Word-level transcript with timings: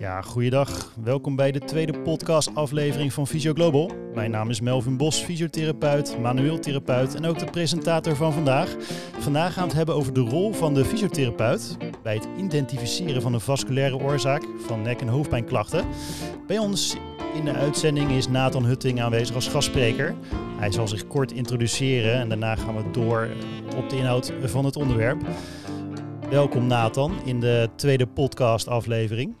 Ja, 0.00 0.22
goeiedag. 0.22 0.92
Welkom 1.02 1.36
bij 1.36 1.52
de 1.52 1.58
tweede 1.58 2.00
podcast-aflevering 2.00 3.12
van 3.12 3.26
Physio 3.26 3.52
Global. 3.52 3.90
Mijn 4.14 4.30
naam 4.30 4.50
is 4.50 4.60
Melvin 4.60 4.96
Bos, 4.96 5.18
fysiotherapeut, 5.18 6.18
manueel 6.20 6.58
therapeut 6.58 7.14
en 7.14 7.24
ook 7.24 7.38
de 7.38 7.50
presentator 7.50 8.16
van 8.16 8.32
vandaag. 8.32 8.76
Vandaag 9.18 9.52
gaan 9.52 9.62
we 9.62 9.68
het 9.68 9.76
hebben 9.76 9.94
over 9.94 10.12
de 10.12 10.20
rol 10.20 10.52
van 10.52 10.74
de 10.74 10.84
fysiotherapeut 10.84 11.76
bij 12.02 12.14
het 12.14 12.28
identificeren 12.38 13.22
van 13.22 13.34
een 13.34 13.40
vasculaire 13.40 13.98
oorzaak 13.98 14.42
van 14.66 14.82
nek- 14.82 15.00
en 15.00 15.08
hoofdpijnklachten. 15.08 15.84
Bij 16.46 16.58
ons 16.58 16.96
in 17.34 17.44
de 17.44 17.52
uitzending 17.52 18.10
is 18.10 18.28
Nathan 18.28 18.64
Hutting 18.64 19.00
aanwezig 19.00 19.34
als 19.34 19.48
gastspreker. 19.48 20.14
Hij 20.58 20.72
zal 20.72 20.88
zich 20.88 21.06
kort 21.06 21.32
introduceren 21.32 22.14
en 22.14 22.28
daarna 22.28 22.56
gaan 22.56 22.76
we 22.76 22.90
door 22.90 23.28
op 23.76 23.90
de 23.90 23.96
inhoud 23.96 24.32
van 24.44 24.64
het 24.64 24.76
onderwerp. 24.76 25.22
Welkom 26.30 26.66
Nathan 26.66 27.12
in 27.24 27.40
de 27.40 27.68
tweede 27.76 28.06
podcast-aflevering. 28.06 29.34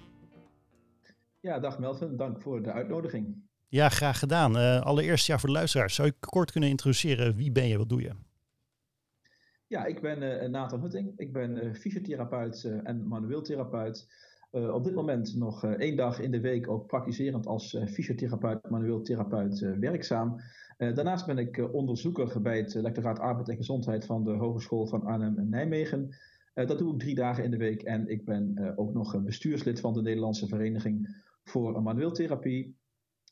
Ja, 1.40 1.58
dag 1.58 1.78
Melvin. 1.78 2.16
Dank 2.16 2.40
voor 2.40 2.62
de 2.62 2.72
uitnodiging. 2.72 3.42
Ja, 3.68 3.88
graag 3.88 4.18
gedaan. 4.18 4.56
Uh, 4.56 4.80
allereerst 4.80 5.26
ja, 5.26 5.38
voor 5.38 5.48
de 5.48 5.54
luisteraars, 5.54 5.94
zou 5.94 6.08
je 6.08 6.14
kort 6.20 6.50
kunnen 6.50 6.70
introduceren? 6.70 7.36
Wie 7.36 7.52
ben 7.52 7.68
je, 7.68 7.78
wat 7.78 7.88
doe 7.88 8.00
je? 8.00 8.10
Ja, 9.66 9.84
ik 9.84 10.00
ben 10.00 10.22
uh, 10.22 10.48
Nathan 10.48 10.80
Hutting. 10.80 11.12
Ik 11.16 11.32
ben 11.32 11.64
uh, 11.64 11.74
fysiotherapeut 11.74 12.64
en 12.82 13.08
manueel 13.08 13.42
therapeut. 13.42 14.06
op 14.50 14.84
dit 14.84 14.94
moment 14.94 15.36
nog 15.36 15.64
één 15.64 15.96
dag 15.96 16.20
in 16.20 16.30
de 16.30 16.40
week 16.40 16.68
ook 16.68 16.86
praktiserend 16.86 17.46
als 17.46 17.76
fysiotherapeut, 17.86 18.70
manueel 18.70 19.02
therapeut 19.02 19.58
werkzaam. 19.58 20.40
daarnaast 20.76 21.26
ben 21.26 21.38
ik 21.38 21.68
onderzoeker 21.72 22.42
bij 22.42 22.58
het 22.58 22.74
lectoraat 22.74 23.18
Arbeid 23.18 23.48
en 23.48 23.56
Gezondheid 23.56 24.06
van 24.06 24.24
de 24.24 24.30
Hogeschool 24.30 24.86
van 24.86 25.04
Arnhem 25.04 25.38
en 25.38 25.48
Nijmegen. 25.48 26.16
dat 26.54 26.78
doe 26.78 26.92
ik 26.92 26.98
drie 26.98 27.14
dagen 27.14 27.44
in 27.44 27.50
de 27.50 27.56
week 27.56 27.82
en 27.82 28.08
ik 28.08 28.24
ben 28.24 28.72
ook 28.76 28.92
nog 28.92 29.22
bestuurslid 29.22 29.80
van 29.80 29.94
de 29.94 30.02
Nederlandse 30.02 30.46
Vereniging 30.46 31.28
voor 31.50 31.82
manueeltherapie. 31.82 32.78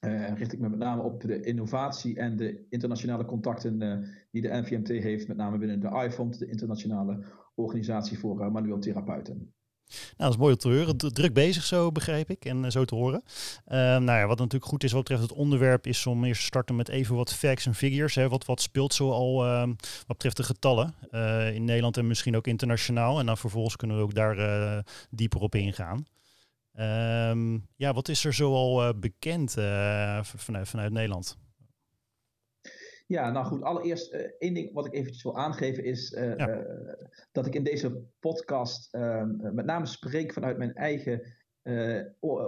Uh, 0.00 0.34
richt 0.34 0.52
ik 0.52 0.58
me 0.58 0.68
met 0.68 0.78
name 0.78 1.02
op 1.02 1.20
de 1.20 1.40
innovatie 1.40 2.16
en 2.16 2.36
de 2.36 2.66
internationale 2.68 3.24
contacten 3.24 3.82
uh, 3.82 4.08
die 4.30 4.42
de 4.42 4.48
NVMT 4.48 4.88
heeft, 4.88 5.28
met 5.28 5.36
name 5.36 5.58
binnen 5.58 5.80
de 5.80 6.04
IFOMT, 6.04 6.38
de 6.38 6.48
internationale 6.48 7.24
organisatie 7.54 8.18
voor 8.18 8.40
uh, 8.40 8.50
manueel 8.50 8.78
therapeuten. 8.78 9.52
Nou, 9.88 10.14
dat 10.16 10.30
is 10.30 10.36
mooi 10.36 10.52
om 10.52 10.58
te 10.58 10.68
horen. 10.68 10.96
Druk 10.96 11.32
bezig 11.32 11.64
zo, 11.64 11.92
begrijp 11.92 12.30
ik, 12.30 12.44
en 12.44 12.72
zo 12.72 12.84
te 12.84 12.94
horen. 12.94 13.22
nou 13.66 14.04
ja, 14.04 14.26
wat 14.26 14.38
natuurlijk 14.38 14.70
goed 14.70 14.84
is 14.84 14.92
wat 14.92 15.02
betreft 15.02 15.22
het 15.22 15.32
onderwerp, 15.32 15.86
is 15.86 16.06
om 16.06 16.24
eerst 16.24 16.40
te 16.40 16.46
starten 16.46 16.76
met 16.76 16.88
even 16.88 17.16
wat 17.16 17.34
facts 17.34 17.66
en 17.66 17.74
figures. 17.74 18.14
Hè. 18.14 18.28
Wat, 18.28 18.44
wat 18.44 18.60
speelt 18.60 18.94
zo 18.94 19.10
al 19.10 19.44
ehm, 19.44 19.68
wat 19.78 20.06
betreft 20.06 20.36
de 20.36 20.42
getallen 20.42 20.94
in 21.54 21.64
Nederland 21.64 21.96
en 21.96 22.06
misschien 22.06 22.36
ook 22.36 22.46
internationaal. 22.46 23.18
En 23.18 23.26
dan 23.26 23.38
vervolgens 23.38 23.76
kunnen 23.76 23.96
we 23.96 24.02
ook 24.02 24.14
daar 24.14 24.84
dieper 25.10 25.40
op 25.40 25.54
ingaan. 25.54 26.04
Um, 26.80 27.68
ja, 27.76 27.92
wat 27.92 28.08
is 28.08 28.24
er 28.24 28.32
zoal 28.32 28.88
uh, 28.88 29.00
bekend 29.00 29.56
uh, 29.58 30.22
vanuit, 30.22 30.68
vanuit 30.68 30.92
Nederland? 30.92 31.38
Ja, 33.06 33.30
nou 33.30 33.46
goed, 33.46 33.62
allereerst 33.62 34.14
uh, 34.14 34.20
één 34.38 34.54
ding 34.54 34.72
wat 34.72 34.86
ik 34.86 34.92
eventjes 34.92 35.22
wil 35.22 35.38
aangeven 35.38 35.84
is 35.84 36.16
ja. 36.36 36.64
dat 37.32 37.46
ik 37.46 37.54
in 37.54 37.64
deze 37.64 38.02
podcast 38.20 38.94
ehm, 38.94 39.54
met 39.54 39.64
name 39.64 39.86
spreek 39.86 40.32
vanuit 40.32 40.58
mijn 40.58 40.74
eigen 40.74 41.37
uh, 41.68 42.00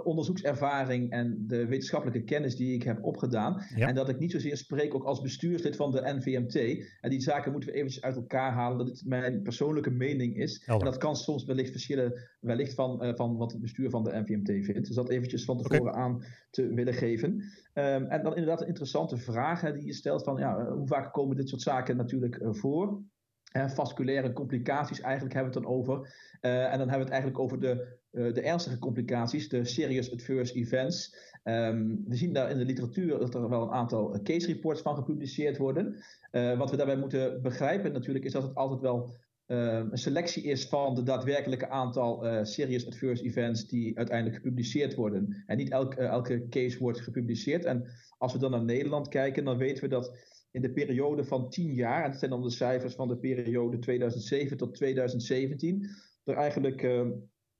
onderzoekservaring 0.03 1.11
en 1.11 1.43
de 1.47 1.65
wetenschappelijke 1.65 2.23
kennis 2.23 2.55
die 2.55 2.73
ik 2.73 2.83
heb 2.83 3.03
opgedaan. 3.03 3.59
En 3.75 3.95
dat 3.95 4.09
ik 4.09 4.19
niet 4.19 4.31
zozeer 4.31 4.57
spreek 4.57 4.95
ook 4.95 5.03
als 5.03 5.21
bestuurslid 5.21 5.75
van 5.75 5.91
de 5.91 6.13
NVMT. 6.19 6.85
En 7.01 7.09
die 7.09 7.21
zaken 7.21 7.51
moeten 7.51 7.69
we 7.69 7.75
eventjes 7.75 8.03
uit 8.03 8.15
elkaar 8.15 8.51
halen, 8.51 8.77
dat 8.77 8.87
het 8.87 9.05
mijn 9.05 9.41
persoonlijke 9.41 9.89
mening 9.89 10.37
is. 10.37 10.63
En 10.65 10.79
dat 10.79 10.97
kan 10.97 11.15
soms 11.15 11.45
wellicht 11.45 11.71
verschillen 11.71 12.29
wellicht 12.39 12.73
van, 12.73 13.05
uh, 13.05 13.15
van 13.15 13.37
wat 13.37 13.51
het 13.51 13.61
bestuur 13.61 13.89
van 13.89 14.03
de 14.03 14.23
NVMT 14.25 14.65
vindt. 14.65 14.87
Dus 14.87 14.95
dat 14.95 15.09
eventjes 15.09 15.45
van 15.45 15.57
tevoren 15.57 15.91
okay. 15.91 16.01
aan 16.01 16.23
te 16.49 16.73
willen 16.73 16.93
geven. 16.93 17.29
Um, 17.73 18.05
en 18.05 18.23
dan 18.23 18.35
inderdaad 18.35 18.61
een 18.61 18.67
interessante 18.67 19.17
vraag 19.17 19.61
hè, 19.61 19.73
die 19.73 19.85
je 19.85 19.93
stelt 19.93 20.23
van 20.23 20.37
ja, 20.37 20.73
hoe 20.73 20.87
vaak 20.87 21.13
komen 21.13 21.35
dit 21.35 21.49
soort 21.49 21.61
zaken 21.61 21.97
natuurlijk 21.97 22.39
uh, 22.39 22.53
voor? 22.53 23.01
Vasculaire 23.51 24.33
complicaties 24.33 25.01
eigenlijk 25.01 25.33
hebben 25.33 25.53
we 25.53 25.59
het 25.59 25.67
dan 25.67 25.77
over. 25.77 25.97
Uh, 26.41 26.71
en 26.71 26.77
dan 26.77 26.89
hebben 26.89 26.97
we 26.97 27.03
het 27.03 27.09
eigenlijk 27.09 27.39
over 27.39 27.59
de, 27.59 27.97
uh, 28.11 28.33
de 28.33 28.41
ernstige 28.41 28.79
complicaties, 28.79 29.49
de 29.49 29.65
serious 29.65 30.13
adverse 30.13 30.53
events. 30.53 31.15
Um, 31.43 32.03
we 32.07 32.15
zien 32.15 32.33
daar 32.33 32.49
in 32.49 32.57
de 32.57 32.65
literatuur 32.65 33.19
dat 33.19 33.33
er 33.33 33.49
wel 33.49 33.61
een 33.61 33.71
aantal 33.71 34.19
case 34.23 34.47
reports 34.47 34.81
van 34.81 34.95
gepubliceerd 34.95 35.57
worden. 35.57 36.03
wat 36.31 36.69
we 36.69 36.77
daarbij 36.77 36.97
moeten 36.97 37.41
begrijpen 37.41 37.91
natuurlijk 37.91 38.25
is 38.25 38.31
dat 38.31 38.43
het 38.43 38.55
altijd 38.55 38.81
wel 38.81 39.13
een 39.45 39.97
selectie 39.97 40.43
is 40.43 40.67
van 40.67 40.95
de 40.95 41.03
daadwerkelijke 41.03 41.69
aantal 41.69 42.25
serious 42.45 42.87
adverse 42.87 43.23
events 43.23 43.67
die 43.67 43.97
uiteindelijk 43.97 44.35
gepubliceerd 44.37 44.95
worden. 44.95 45.43
En 45.45 45.57
niet 45.57 45.69
elk, 45.69 45.93
elke 45.93 46.47
case 46.49 46.79
wordt 46.79 47.01
gepubliceerd. 47.01 47.65
En 47.65 47.85
als 48.17 48.33
we 48.33 48.39
dan 48.39 48.51
naar 48.51 48.63
Nederland 48.63 49.07
kijken, 49.07 49.43
dan 49.43 49.57
weten 49.57 49.83
we 49.83 49.89
dat 49.89 50.17
in 50.51 50.61
de 50.61 50.71
periode 50.71 51.23
van 51.23 51.49
10 51.49 51.73
jaar, 51.73 52.03
en 52.03 52.09
dat 52.09 52.19
zijn 52.19 52.31
dan 52.31 52.41
de 52.41 52.49
cijfers 52.49 52.95
van 52.95 53.07
de 53.07 53.17
periode 53.17 53.79
2007 53.79 54.57
tot 54.57 54.73
2017, 54.73 55.89
er 56.23 56.35
eigenlijk 56.35 56.81
uh, 56.81 57.07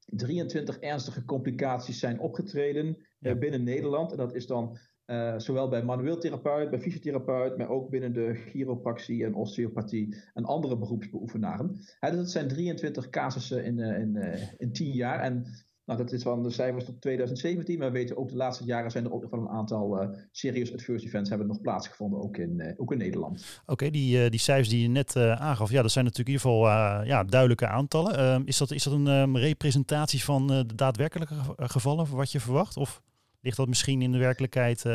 23 0.06 0.80
ernstige 0.80 1.26
complicaties 1.26 2.00
zijn 2.00 2.20
opgetreden 2.20 2.98
ja. 3.20 3.32
uh, 3.32 3.40
binnen 3.40 3.64
Nederland. 3.64 4.12
En 4.12 4.18
dat 4.18 4.36
is 4.36 4.48
dan 4.48 4.78
uh, 5.06 5.38
zowel 5.38 5.70
bij 5.70 5.84
manueel 5.84 6.18
therapeut, 6.18 6.70
bij 6.70 6.80
fysiotherapeut, 6.80 7.58
maar 7.58 7.70
ook 7.70 7.90
binnen 7.90 8.14
de 8.14 8.34
chiropractie 8.34 9.26
en 9.26 9.34
osteopathie 9.34 10.16
en 10.34 10.46
andere 10.46 10.78
beroepsbeoefenaren. 10.78 11.76
dus 12.00 12.16
dat 12.16 12.32
zijn 12.32 12.48
23 12.48 13.10
casussen 13.10 13.64
in, 13.64 13.80
in, 13.80 14.16
in 14.58 14.72
10 14.72 14.92
jaar. 14.92 15.20
En 15.20 15.46
nou, 15.86 16.00
dat 16.00 16.12
is 16.12 16.24
van 16.24 16.44
de 16.44 16.50
cijfers 16.50 16.86
tot 16.86 17.02
2017, 17.02 17.80
maar 17.80 17.92
we 17.92 17.98
weten 17.98 18.18
ook 18.18 18.30
de 18.30 18.36
laatste 18.36 18.64
jaren 18.64 18.92
zijn 18.92 19.06
er 19.06 19.12
ook 19.12 19.22
nog 19.22 19.32
wel 19.32 19.40
een 19.40 19.50
aantal 19.50 20.04
uh, 20.04 20.10
serious 20.32 20.74
adverse 20.74 21.06
events 21.06 21.30
hebben 21.30 21.48
nog 21.48 21.62
plaatsgevonden, 21.62 22.22
ook 22.22 22.38
in, 22.38 22.60
uh, 22.60 22.74
ook 22.78 22.92
in 22.92 22.98
Nederland. 22.98 23.62
Oké, 23.66 23.90
die, 23.90 24.24
uh, 24.24 24.30
die 24.30 24.40
cijfers 24.40 24.70
die 24.70 24.82
je 24.82 24.88
net 24.88 25.16
aangaf, 25.16 25.72
ja, 25.72 25.82
dat 25.82 25.92
zijn 25.92 26.06
natuurlijk 26.06 26.38
in 26.38 26.50
ieder 26.50 26.62
geval 26.62 27.06
ja, 27.06 27.24
duidelijke 27.24 27.68
aantallen. 27.68 28.18
Ehm, 28.18 28.42
is, 28.46 28.58
dat, 28.58 28.72
is 28.72 28.84
dat 28.84 28.94
een 28.94 29.08
um, 29.08 29.38
representatie 29.38 30.24
van 30.24 30.48
de 30.48 30.66
daadwerkelijke 30.76 31.36
gevallen, 31.58 32.16
wat 32.16 32.32
je 32.32 32.40
verwacht? 32.40 32.78
Of 32.78 33.02
ligt 33.42 33.58
dat 33.58 33.68
misschien 33.68 34.02
in 34.02 34.12
de 34.12 34.18
werkelijkheid 34.18 34.86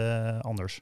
anders? 0.40 0.80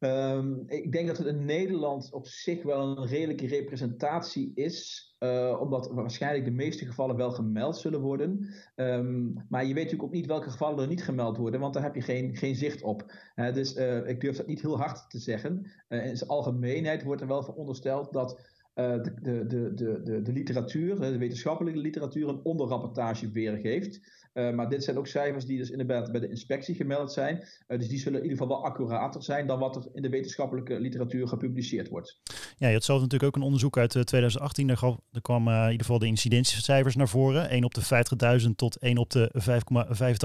Um, 0.00 0.64
ik 0.66 0.92
denk 0.92 1.06
dat 1.06 1.18
het 1.18 1.26
in 1.26 1.44
Nederland 1.44 2.12
op 2.12 2.26
zich 2.26 2.62
wel 2.62 2.98
een 2.98 3.06
redelijke 3.06 3.46
representatie 3.46 4.52
is. 4.54 5.06
Uh, 5.18 5.60
omdat 5.60 5.90
waarschijnlijk 5.92 6.44
de 6.44 6.50
meeste 6.50 6.86
gevallen 6.86 7.16
wel 7.16 7.30
gemeld 7.30 7.76
zullen 7.76 8.00
worden. 8.00 8.48
Um, 8.76 9.44
maar 9.48 9.62
je 9.62 9.74
weet 9.74 9.84
natuurlijk 9.84 10.02
ook 10.02 10.14
niet 10.14 10.26
welke 10.26 10.50
gevallen 10.50 10.78
er 10.78 10.88
niet 10.88 11.04
gemeld 11.04 11.36
worden, 11.36 11.60
want 11.60 11.74
daar 11.74 11.82
heb 11.82 11.94
je 11.94 12.00
geen, 12.00 12.36
geen 12.36 12.54
zicht 12.56 12.82
op. 12.82 13.12
Dus 13.52 13.76
uh, 13.76 14.08
ik 14.08 14.20
durf 14.20 14.36
dat 14.36 14.46
niet 14.46 14.60
heel 14.60 14.78
hard 14.78 15.10
te 15.10 15.18
zeggen. 15.18 15.70
in 15.88 16.16
zijn 16.16 16.30
algemeenheid 16.30 17.02
wordt 17.02 17.20
er 17.20 17.28
wel 17.28 17.42
verondersteld 17.42 18.12
dat 18.12 18.40
de, 18.74 19.14
de, 19.22 19.46
de, 19.46 19.72
de, 19.74 20.22
de 20.22 20.32
literatuur, 20.32 21.00
de 21.00 21.18
wetenschappelijke 21.18 21.80
literatuur, 21.80 22.28
een 22.28 22.44
onderrapportage 22.44 23.30
weergeeft. 23.30 24.00
Uh, 24.38 24.50
maar 24.50 24.68
dit 24.68 24.84
zijn 24.84 24.98
ook 24.98 25.06
cijfers 25.06 25.44
die 25.44 25.58
dus 25.58 25.70
inderdaad 25.70 26.12
bij 26.12 26.20
de 26.20 26.28
inspectie 26.28 26.74
gemeld 26.74 27.12
zijn. 27.12 27.36
Uh, 27.68 27.78
dus 27.78 27.88
die 27.88 27.98
zullen 27.98 28.18
in 28.18 28.24
ieder 28.24 28.38
geval 28.38 28.56
wel 28.56 28.66
accurater 28.66 29.22
zijn 29.22 29.46
dan 29.46 29.58
wat 29.58 29.76
er 29.76 29.88
in 29.92 30.02
de 30.02 30.08
wetenschappelijke 30.08 30.80
literatuur 30.80 31.28
gepubliceerd 31.28 31.88
wordt. 31.88 32.20
Ja, 32.56 32.66
je 32.66 32.74
had 32.74 32.84
zelf 32.84 33.00
natuurlijk 33.00 33.28
ook 33.28 33.36
een 33.36 33.46
onderzoek 33.46 33.76
uit 33.78 33.90
2018. 33.90 34.66
Daar, 34.66 34.76
gaf, 34.76 34.98
kwamen 35.22 35.54
in 35.54 35.70
ieder 35.70 35.86
geval 35.86 35.98
de 35.98 36.06
incidentiecijfers 36.06 36.96
naar 36.96 37.08
voren. 37.08 37.48
1 37.48 37.64
op 37.64 37.74
de 37.74 38.40
50.000 38.42 38.50
tot 38.56 38.76
1 38.76 38.98
op 38.98 39.10
de 39.10 39.32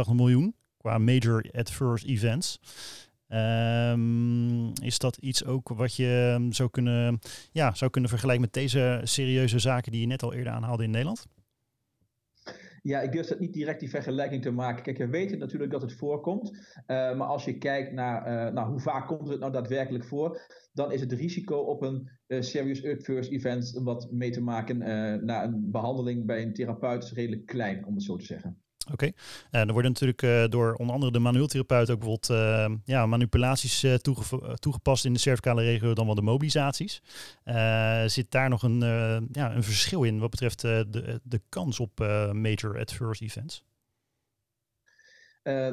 5,85 0.07 0.15
miljoen 0.15 0.55
qua 0.77 0.97
major 0.97 1.45
adverse 1.51 2.07
events. 2.07 2.59
Um, 3.27 4.73
is 4.81 4.97
dat 4.97 5.17
iets 5.17 5.45
ook 5.45 5.69
wat 5.69 5.95
je 5.95 6.45
zou 6.49 6.69
kunnen, 6.69 7.19
ja, 7.51 7.73
zou 7.73 7.91
kunnen 7.91 8.09
vergelijken 8.09 8.43
met 8.43 8.53
deze 8.53 9.01
serieuze 9.03 9.59
zaken 9.59 9.91
die 9.91 10.01
je 10.01 10.07
net 10.07 10.23
al 10.23 10.33
eerder 10.33 10.53
aanhaalde 10.53 10.83
in 10.83 10.91
Nederland? 10.91 11.25
Ja, 12.83 13.01
ik 13.01 13.11
durf 13.11 13.27
dat 13.27 13.39
niet 13.39 13.53
direct 13.53 13.79
die 13.79 13.89
vergelijking 13.89 14.41
te 14.41 14.51
maken. 14.51 14.83
Kijk, 14.83 14.97
we 14.97 15.07
weten 15.07 15.39
natuurlijk 15.39 15.71
dat 15.71 15.81
het 15.81 15.93
voorkomt. 15.93 16.49
Uh, 16.51 16.57
maar 16.87 17.27
als 17.27 17.45
je 17.45 17.57
kijkt 17.57 17.91
naar 17.91 18.47
uh, 18.47 18.53
nou, 18.53 18.69
hoe 18.69 18.79
vaak 18.79 19.07
komt 19.07 19.27
het 19.27 19.39
nou 19.39 19.51
daadwerkelijk 19.51 20.03
voor, 20.03 20.41
dan 20.73 20.91
is 20.91 21.01
het 21.01 21.11
risico 21.11 21.57
op 21.57 21.81
een 21.81 22.09
uh, 22.27 22.41
serious 22.41 22.85
adverse 22.85 23.31
event 23.31 23.79
wat 23.83 24.11
mee 24.11 24.31
te 24.31 24.41
maken 24.41 24.77
na 25.25 25.43
een 25.43 25.71
behandeling 25.71 26.25
bij 26.25 26.41
een 26.41 26.53
therapeut 26.53 27.09
redelijk 27.09 27.45
klein, 27.45 27.85
om 27.85 27.93
het 27.93 28.03
zo 28.03 28.15
te 28.15 28.25
zeggen. 28.25 28.62
Oké, 28.91 28.93
okay. 28.93 29.13
uh, 29.51 29.67
er 29.67 29.73
worden 29.73 29.91
natuurlijk 29.91 30.21
uh, 30.21 30.43
door 30.49 30.73
onder 30.73 30.93
andere 30.93 31.11
de 31.11 31.19
manueeltherapeut 31.19 31.89
ook 31.89 31.99
bijvoorbeeld 31.99 32.29
uh, 32.29 32.77
ja, 32.85 33.05
manipulaties 33.05 33.85
toege 34.01 34.57
toegepast 34.59 35.05
in 35.05 35.13
de 35.13 35.19
cervicale 35.19 35.63
regio 35.63 35.93
dan 35.93 36.05
wel 36.05 36.15
de 36.15 36.21
mobilisaties. 36.21 37.01
zit 38.05 38.31
daar 38.31 38.49
nog 38.49 38.63
een, 38.63 38.79
ja, 39.31 39.55
een 39.55 39.63
verschil 39.63 40.03
in 40.03 40.19
wat 40.19 40.29
betreft 40.29 40.61
de, 40.61 41.19
de 41.23 41.41
kans 41.49 41.79
op 41.79 41.99
major 42.31 42.79
adverse 42.79 43.23
events? 43.23 43.63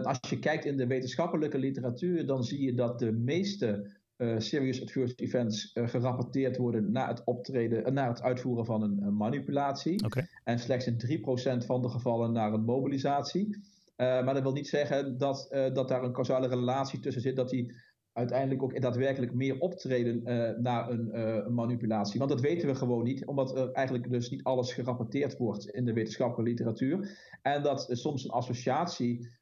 als 0.03 0.19
je 0.29 0.39
kijkt 0.39 0.65
in 0.65 0.77
de 0.77 0.87
wetenschappelijke 0.87 1.59
literatuur, 1.59 2.27
dan 2.27 2.45
zie 2.45 2.63
je 2.63 2.75
dat 2.75 2.99
de 2.99 3.13
meeste 3.13 4.00
serious 4.38 4.82
adverse 4.82 5.14
events 5.17 5.70
gerapporteerd 5.75 6.56
worden 6.56 6.93
na 6.93 7.08
het 7.08 7.25
optreden, 7.25 7.94
na 7.94 8.08
het 8.08 8.22
uitvoeren 8.22 8.64
van 8.64 8.82
een, 8.82 9.17
manipulatie. 9.17 10.05
En 10.44 10.58
slechts 10.58 10.87
in 10.87 11.22
3% 11.62 11.67
van 11.67 11.82
de 11.82 11.88
gevallen 11.88 12.32
naar 12.32 12.52
een 12.52 12.64
mobilisatie. 12.64 13.58
maar 13.96 14.34
dat 14.34 14.43
wil 14.43 14.52
niet 14.52 14.69
zeggen 14.69 15.19
dat, 15.19 15.49
dat 15.72 15.88
daar 15.88 16.02
een 16.02 16.12
causale 16.12 16.49
relatie 16.49 17.00
tussen 17.00 17.22
zit, 17.22 17.37
dat 17.37 17.50
die 17.50 17.72
uiteindelijk 18.12 18.62
ook 18.62 18.81
daadwerkelijk 18.81 19.34
meer 19.34 19.58
optreden 19.58 20.20
uh, 20.25 20.58
naar 20.58 20.90
een, 20.90 21.11
uh, 21.14 21.46
manipulatie. 21.46 22.19
Want 22.19 22.31
dat 22.31 22.40
weten 22.40 22.69
we 22.69 22.75
gewoon 22.75 23.05
niet, 23.05 23.26
omdat 23.26 23.56
er 23.56 23.72
eigenlijk 23.72 24.11
dus 24.11 24.31
niet 24.31 24.43
alles 24.43 24.72
gerapporteerd 24.72 25.37
wordt 25.37 25.69
in 25.69 25.84
de 25.84 25.93
wetenschappelijke 25.93 26.50
literatuur. 26.50 27.19
En 27.43 27.62
dat 27.62 27.87
soms 27.90 28.25
een 28.25 28.31
associatie 28.31 29.38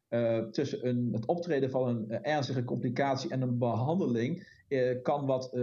tussen 0.50 0.88
een, 0.88 1.08
het 1.12 1.26
optreden 1.26 1.70
van 1.70 1.88
een 1.88 2.22
ernstige 2.22 2.64
complicatie 2.64 3.30
en 3.30 3.42
een 3.42 3.58
behandeling 3.58 4.46
kan 5.02 5.26
wat 5.26 5.56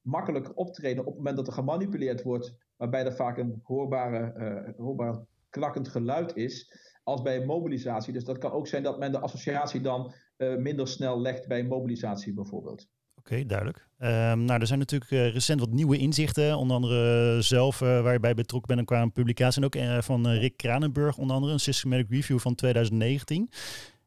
makkelijker 0.00 0.54
optreden 0.54 1.00
op 1.00 1.06
het 1.06 1.16
moment 1.16 1.36
dat 1.36 1.46
er 1.46 1.52
gemanipuleerd 1.52 2.22
wordt, 2.22 2.54
waarbij 2.76 3.04
er 3.04 3.14
vaak 3.14 3.38
een 3.38 3.60
hoorbare, 3.62 4.74
hoorbaar 4.76 5.24
klakkend 5.50 5.88
geluid 5.88 6.36
is, 6.36 6.72
als 7.06 7.22
bij 7.22 7.44
mobilisatie. 7.44 8.12
Dus 8.12 8.24
dat 8.24 8.38
kan 8.38 8.50
ook 8.52 8.66
zijn 8.66 8.82
dat 8.82 8.98
men 8.98 9.12
de 9.12 9.20
associatie 9.20 9.80
dan 9.80 10.12
uh, 10.36 10.56
minder 10.56 10.88
snel 10.88 11.20
legt 11.20 11.48
bij 11.48 11.64
mobilisatie 11.64 12.34
bijvoorbeeld. 12.34 12.88
Oké, 13.14 13.46
duidelijk. 13.46 13.88
Um, 13.98 14.44
nou, 14.44 14.60
er 14.60 14.66
zijn 14.66 14.78
natuurlijk 14.78 15.10
uh, 15.10 15.32
recent 15.32 15.60
wat 15.60 15.70
nieuwe 15.70 15.98
inzichten, 15.98 16.56
onder 16.56 16.76
andere 16.76 17.42
zelf 17.42 17.80
uh, 17.80 18.02
waar 18.02 18.12
je 18.12 18.20
bij 18.20 18.34
betrokken 18.34 18.74
bent 18.74 18.86
qua 18.86 19.02
een 19.02 19.12
publicatie 19.12 19.62
en 19.62 19.66
ook 19.66 20.02
van 20.04 20.28
Rick 20.28 20.56
Kranenburg, 20.56 21.18
onder 21.18 21.36
andere 21.36 21.52
een 21.52 21.60
Systematic 21.60 22.10
Review 22.10 22.38
van 22.38 22.54
2019 22.54 23.50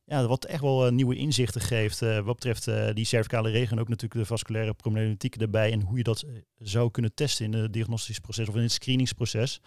ja, 0.09 0.27
wat 0.27 0.45
echt 0.45 0.61
wel 0.61 0.91
nieuwe 0.91 1.15
inzichten 1.15 1.61
geeft 1.61 2.01
uh, 2.01 2.19
wat 2.19 2.35
betreft 2.35 2.95
die 2.95 3.05
cervicale 3.05 3.49
regio 3.49 3.71
en 3.71 3.79
ook 3.79 3.87
natuurlijk 3.87 4.19
de 4.19 4.25
vasculaire 4.25 4.73
problematiek 4.73 5.35
erbij 5.35 5.71
en 5.71 5.81
hoe 5.81 5.97
je 5.97 6.03
dat 6.03 6.25
zou 6.57 6.91
kunnen 6.91 7.13
testen 7.13 7.45
in 7.45 7.53
het 7.53 7.73
diagnostisch 7.73 8.19
proces 8.19 8.47
of 8.47 8.55
in 8.55 8.61
het 8.61 8.71
screeningsproces. 8.71 9.61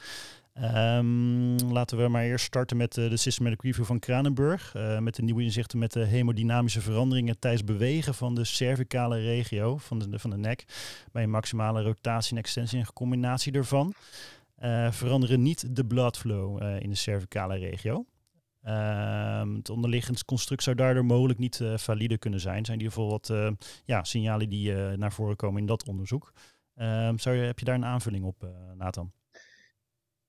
Um, 0.62 1.70
laten 1.70 1.98
we 1.98 2.08
maar 2.08 2.24
eerst 2.24 2.44
starten 2.44 2.76
met 2.76 2.92
de 2.94 3.16
Systematic 3.16 3.62
Review 3.62 3.84
van 3.84 3.98
Kranenburg. 3.98 4.74
Met 4.98 5.14
de 5.14 5.22
nieuwe 5.22 5.42
inzichten 5.42 5.78
met 5.78 5.92
de 5.92 6.04
hemodynamische 6.04 6.80
veranderingen 6.80 7.38
tijdens 7.38 7.64
bewegen 7.64 8.14
van 8.14 8.34
de 8.34 8.44
cervicale 8.44 9.18
regio 9.20 9.76
van 9.76 9.98
de, 9.98 10.18
van 10.18 10.30
de 10.30 10.36
nek. 10.36 10.64
Bij 11.12 11.22
een 11.22 11.30
maximale 11.30 11.82
rotatie 11.82 12.32
en 12.32 12.38
extensie 12.38 12.78
en 12.78 12.92
combinatie 12.92 13.52
daarvan. 13.52 13.94
Veranderen 14.90 15.42
niet 15.42 15.76
de 15.76 15.84
bloodflow 15.84 16.62
in 16.82 16.90
de 16.90 16.96
cervicale 16.96 17.56
regio. 17.56 18.04
Ehm, 18.62 19.54
het 19.54 19.70
onderliggend 19.70 20.24
construct 20.24 20.62
zou 20.62 20.76
daardoor 20.76 21.04
mogelijk 21.04 21.38
niet 21.38 21.60
valide 21.74 22.18
kunnen 22.18 22.40
zijn. 22.40 22.64
Zijn 22.64 22.78
in 22.78 22.84
ieder 22.84 22.98
geval 22.98 23.10
wat 23.10 23.56
ja, 23.84 24.04
signalen 24.04 24.48
die 24.48 24.72
naar 24.72 25.12
voren 25.12 25.36
komen 25.36 25.60
in 25.60 25.66
dat 25.66 25.88
onderzoek. 25.88 26.32
Um, 26.76 27.18
zou 27.18 27.36
je, 27.36 27.42
heb 27.42 27.58
je 27.58 27.64
daar 27.64 27.74
een 27.74 27.84
aanvulling 27.84 28.24
op, 28.24 28.46
Nathan? 28.76 29.12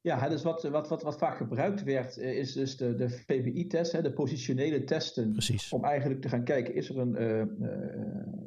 Ja, 0.03 0.30
dus 0.30 0.44
wat, 0.44 0.63
wat, 0.63 0.89
wat, 0.89 1.03
wat 1.03 1.18
vaak 1.18 1.38
gebruikt 1.38 1.83
werd, 1.83 2.18
eh, 2.18 2.38
is 2.38 2.53
dus 2.53 2.77
de, 2.77 2.95
de 2.95 3.09
VBI-test, 3.09 4.03
de 4.03 4.13
positionele 4.13 4.83
testen. 4.83 5.31
Precies. 5.31 5.74
Om 5.74 5.83
eigenlijk 5.83 6.21
te 6.21 6.30
gaan 6.30 6.44
kijken, 6.44 6.75
is 6.75 6.89
er 6.89 6.97
een, 6.97 7.21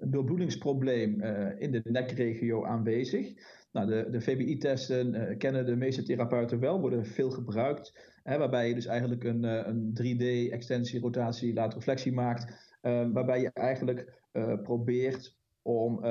een 0.01 0.11
doorbloedingsprobleem 0.11 1.23
in 1.59 1.73
de 1.73 1.81
nekregio 1.85 2.65
aanwezig? 2.65 3.33
Nou, 3.73 3.87
de, 3.87 4.09
de 4.11 4.21
VBI-testen 4.21 5.35
kennen 5.39 5.67
de 5.67 5.77
meeste 5.77 6.03
therapeuten 6.03 6.61
wel, 6.61 6.81
worden 6.81 7.07
veel 7.07 7.31
gebruikt. 7.31 8.15
Waarbij 8.27 8.69
je 8.69 8.75
dus 8.75 8.87
eigenlijk 8.87 9.25
een, 9.25 9.43
een 9.43 9.91
3D-extensie, 10.03 11.01
rotatie, 11.01 11.55
lateroflexie 11.55 12.13
maakt. 12.13 12.75
waarbij 13.13 13.41
je 13.41 13.51
eigenlijk 13.53 14.21
probeert 14.63 15.37
om 15.63 16.05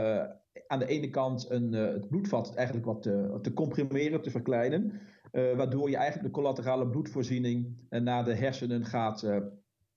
aan 0.67 0.79
de 0.79 0.87
ene 0.87 1.09
kant 1.09 1.49
een, 1.49 1.71
het 1.71 2.07
bloedvat 2.07 2.55
eigenlijk 2.55 2.85
wat 2.85 3.01
te, 3.01 3.39
te 3.41 3.53
comprimeren, 3.53 4.21
te 4.21 4.31
verkleinen. 4.31 5.01
Waardoor 5.31 5.89
je 5.89 5.95
eigenlijk 5.95 6.27
de 6.27 6.41
collaterale 6.41 6.87
bloedvoorziening 6.87 7.77
naar 7.89 8.25
de 8.25 8.33
hersenen 8.33 8.85
gaat, 8.85 9.27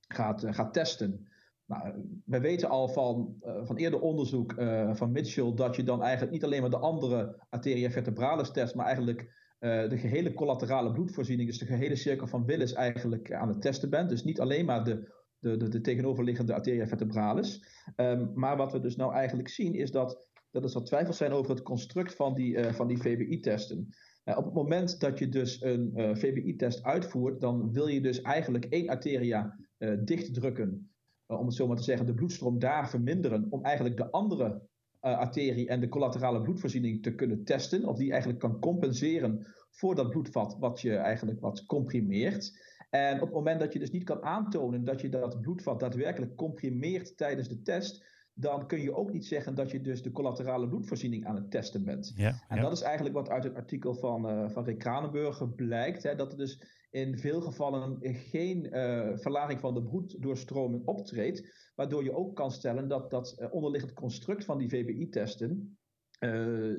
gaat, 0.09 0.45
gaat 0.47 0.73
testen. 0.73 1.29
Nou, 1.67 1.93
we 2.25 2.41
weten 2.41 2.69
al 2.69 2.89
van, 2.89 3.37
van 3.41 3.77
eerder 3.77 4.01
onderzoek 4.01 4.55
van 4.93 5.13
Mitchell 5.13 5.55
dat 5.55 5.77
je 5.77 5.83
dan 5.83 6.03
eigenlijk 6.03 6.33
niet 6.33 6.45
alleen 6.45 6.61
maar 6.61 6.71
de 6.71 6.79
andere 6.79 7.37
arteria 7.49 7.91
vertebralis 7.91 8.51
test, 8.51 8.75
maar 8.75 8.87
eigenlijk 8.87 9.48
de 9.59 9.99
gehele 9.99 10.35
collaterale 10.35 10.93
bloedvoorziening, 10.93 11.49
dus 11.49 11.59
de 11.59 11.67
gehele 11.67 11.97
cirkel 11.97 12.27
van 12.27 12.45
Willis 12.45 12.73
eigenlijk 12.73 13.33
aan 13.33 13.49
het 13.49 13.61
testen 13.61 13.91
bent. 13.91 14.09
Dus 14.09 14.25
niet 14.25 14.41
alleen 14.41 14.65
maar 14.65 14.85
de, 14.85 15.13
de, 15.39 15.57
de, 15.57 15.69
de 15.69 15.81
tegenoverliggende 15.81 16.55
arteria 16.55 16.87
vertebralis. 16.87 17.65
Um, 17.97 18.31
maar 18.35 18.57
wat 18.57 18.73
we 18.73 18.81
dus 18.81 18.97
nou 18.97 19.13
eigenlijk 19.13 19.49
zien 19.49 19.75
is 19.75 19.91
dat, 19.91 20.29
dat 20.51 20.65
er 20.65 20.73
wat 20.73 20.87
twijfels 20.87 21.17
zijn 21.17 21.33
over 21.33 21.51
het 21.51 21.63
construct 21.63 22.15
van 22.15 22.35
die, 22.35 22.65
van 22.65 22.87
die 22.89 22.99
VBI-testen. 22.99 23.89
Uh, 24.29 24.37
op 24.37 24.45
het 24.45 24.55
moment 24.55 25.01
dat 25.01 25.19
je 25.19 25.29
dus 25.29 25.63
een 25.63 25.93
uh, 25.95 26.11
eh, 26.11 26.17
VBI-test 26.17 26.83
uitvoert, 26.83 27.41
dan 27.41 27.73
wil 27.73 27.87
je 27.87 28.01
dus 28.01 28.21
eigenlijk 28.21 28.65
één 28.65 28.89
arteria 28.89 29.59
uh, 29.79 29.97
dichtdrukken. 30.05 30.91
om 31.27 31.47
het 31.47 31.55
zo 31.55 31.67
maar 31.67 31.77
te 31.77 31.83
zeggen, 31.83 32.07
de 32.07 32.15
bloedstroom 32.15 32.59
daar 32.59 32.91
verminderen. 32.91 33.47
Om 33.51 33.65
eigenlijk 33.65 33.97
de 33.97 34.11
andere 34.11 34.68
arterie 35.01 35.69
en 35.69 35.81
de 35.81 35.89
collaterale 35.89 36.43
bloedvoorziening 36.43 37.03
te 37.03 37.15
kunnen 37.15 37.45
testen. 37.45 37.85
Of 37.85 37.97
die 37.97 38.11
eigenlijk 38.11 38.41
kan 38.41 38.59
compenseren 38.59 39.47
voor 39.71 39.95
dat 39.95 40.11
bloedvat 40.11 40.57
wat 40.59 40.81
je 40.81 40.97
eigenlijk 40.97 41.41
wat 41.41 41.67
comprimeert. 41.67 42.67
En 42.91 43.15
op 43.15 43.21
het 43.21 43.33
moment 43.33 43.61
dat 43.61 43.73
je 43.73 43.79
dus 43.79 43.91
niet 43.91 44.05
kan 44.05 44.23
aantonen 44.23 44.85
dat 44.85 45.01
je 45.01 45.09
dat 45.09 45.41
bloedvat 45.41 45.81
daadwerkelijk 45.81 46.37
comprimeert 46.37 47.17
tijdens 47.17 47.49
de 47.49 47.63
test, 47.63 48.05
dan 48.35 48.67
kun 48.67 48.81
je 48.81 48.95
ook 48.95 49.13
niet 49.13 49.27
zeggen 49.27 49.55
dat 49.55 49.71
je 49.71 49.81
dus 49.81 50.03
de 50.03 50.13
collaterale 50.13 50.69
bloedvoorziening 50.69 51.27
aan 51.27 51.35
het 51.35 51.51
testen 51.51 51.85
bent. 51.85 52.13
Ja, 52.17 52.45
en 52.49 52.61
dat 52.61 52.73
is 52.73 52.83
eigenlijk 52.83 53.15
wat 53.15 53.29
uit 53.29 53.45
het 53.45 53.55
artikel 53.55 53.95
van, 53.95 54.31
uh, 54.31 54.49
van 54.49 54.65
Rick 54.65 54.79
Kranenburger 54.79 55.49
blijkt, 55.49 56.03
hè, 56.03 56.15
dat 56.15 56.33
er 56.33 56.39
dus 56.39 56.61
in 56.91 57.19
veel 57.19 57.41
gevallen 57.41 57.99
geen 58.01 58.65
uh, 58.65 59.11
verlaging 59.15 59.61
van 59.61 59.75
de 59.75 59.83
bloeddoorstroming 59.83 60.87
optreedt, 60.87 61.71
waardoor 61.75 62.05
je 62.05 62.15
ook 62.15 62.37
kan 62.37 62.51
stellen 62.51 62.89
dat 62.89 63.11
dat 63.11 63.37
uh, 63.39 63.55
onderliggend 63.55 63.93
construct 63.93 64.45
van 64.45 64.59
die 64.59 64.69
VBI-testen 64.69 65.79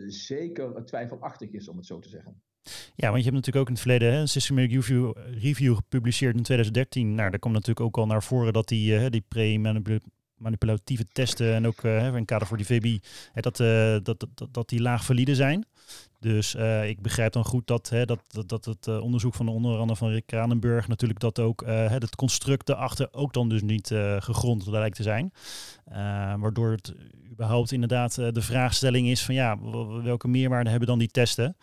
zeker 0.07 0.85
twijfelachtig 0.85 1.51
is, 1.51 1.69
om 1.69 1.77
het 1.77 1.85
zo 1.85 1.99
te 1.99 2.09
zeggen. 2.09 2.41
Ja, 2.95 3.09
want 3.09 3.23
je 3.23 3.29
hebt 3.29 3.35
natuurlijk 3.35 3.55
ook 3.55 3.67
in 3.67 3.73
het 3.73 3.81
verleden 3.81 4.11
hè, 4.13 4.19
een 4.19 4.27
Systematic 4.27 4.71
Review, 5.41 5.75
gepubliceerd 5.75 6.35
in 6.35 6.43
2013. 6.43 7.15
Nou, 7.15 7.29
daar 7.29 7.39
komt 7.39 7.53
natuurlijk 7.53 7.85
ook 7.85 7.97
al 7.97 8.05
naar 8.05 8.23
voren 8.23 8.53
dat 8.53 8.67
die, 8.67 9.09
die 9.09 9.23
pre 9.27 9.57
manipulatieve 10.35 11.07
testen 11.11 11.53
en 11.53 11.67
ook 11.67 11.83
in 11.83 12.25
kader 12.25 12.47
voor 12.47 12.57
die 12.57 12.65
VB, 12.65 12.97
hè, 13.31 13.41
dat, 13.41 13.57
dat, 14.05 14.27
dat, 14.35 14.53
dat 14.53 14.69
die 14.69 14.81
laag 14.81 15.05
valide 15.05 15.35
zijn. 15.35 15.65
Dus 16.19 16.55
uh, 16.55 16.89
ik 16.89 17.01
begrijp 17.01 17.33
dan 17.33 17.45
goed 17.45 17.67
dat, 17.67 17.89
hè, 17.89 18.05
dat, 18.05 18.19
dat, 18.27 18.49
dat 18.49 18.65
het 18.65 18.87
onderzoek 18.87 19.33
van 19.33 19.47
onder 19.47 19.77
andere 19.77 19.95
van 19.95 20.09
Rick 20.09 20.25
Kranenburg 20.25 20.87
natuurlijk 20.87 21.19
dat 21.19 21.39
ook 21.39 21.63
het 21.65 22.15
construct 22.15 22.69
erachter 22.69 23.07
ook 23.11 23.33
dan 23.33 23.49
dus 23.49 23.61
niet 23.61 23.87
gegrond 24.19 24.67
lijkt 24.67 24.95
te 24.95 25.03
zijn. 25.03 25.31
waardoor 26.39 26.71
het 26.71 26.93
überhaupt 27.31 27.71
inderdaad 27.71 28.15
de 28.15 28.41
vraagstelling 28.41 29.07
is 29.07 29.25
van 29.25 29.35
ja, 29.35 29.59
welke 30.03 30.27
meerwaarde 30.27 30.69
hebben 30.69 30.87
dan 30.87 30.99
die 30.99 31.07
testen? 31.07 31.55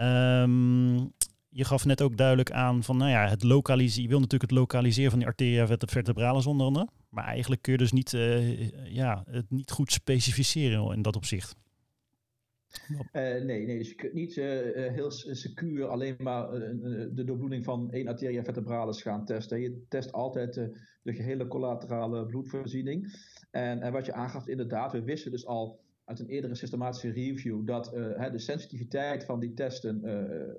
Um, 0.00 1.12
je 1.48 1.64
gaf 1.64 1.84
net 1.84 2.02
ook 2.02 2.16
duidelijk 2.16 2.50
aan 2.50 2.82
van, 2.82 2.96
nou 2.96 3.10
ja, 3.10 3.28
het 3.28 3.42
lokaliseren. 3.42 4.02
Je 4.02 4.08
wil 4.08 4.20
natuurlijk 4.20 4.50
het 4.50 4.60
lokaliseren 4.60 5.10
van 5.10 5.18
die 5.18 5.28
arteria 5.28 5.66
vertebralis 5.66 6.46
onder 6.46 6.66
andere. 6.66 6.88
Maar 7.08 7.24
eigenlijk 7.24 7.62
kun 7.62 7.72
je 7.72 7.78
dus 7.78 7.92
niet, 7.92 8.10
ja, 8.84 9.24
het 9.30 9.50
niet 9.50 9.70
goed 9.70 9.92
specificeren 9.92 10.92
in 10.92 11.02
dat 11.02 11.16
opzicht. 11.16 11.56
Uh, 12.90 13.22
nee, 13.22 13.66
nee, 13.66 13.78
dus 13.78 13.88
je 13.88 13.94
kunt 13.94 14.12
niet 14.12 14.36
uh, 14.36 14.44
heel 14.74 15.10
secuur 15.10 15.86
alleen 15.86 16.16
maar 16.18 16.50
de 17.14 17.24
doorbloeding 17.24 17.64
van 17.64 17.90
één 17.90 18.08
arteria 18.08 18.44
vertebralis 18.44 19.02
gaan 19.02 19.24
testen. 19.24 19.60
Je 19.60 19.84
test 19.88 20.12
altijd 20.12 20.54
de 21.02 21.14
gehele 21.14 21.46
collaterale 21.46 22.26
bloedvoorziening. 22.26 23.14
En, 23.50 23.80
en 23.80 23.92
wat 23.92 24.06
je 24.06 24.12
aangaf, 24.12 24.46
inderdaad, 24.46 24.92
we 24.92 25.02
wisten 25.02 25.30
dus 25.30 25.46
al 25.46 25.80
uit 26.04 26.18
een 26.18 26.28
eerdere 26.28 26.54
systematische 26.54 27.10
review 27.10 27.66
dat 27.66 27.84
de 28.32 28.38
sensitiviteit 28.38 29.24
van 29.24 29.40
die 29.40 29.54
testen 29.54 30.00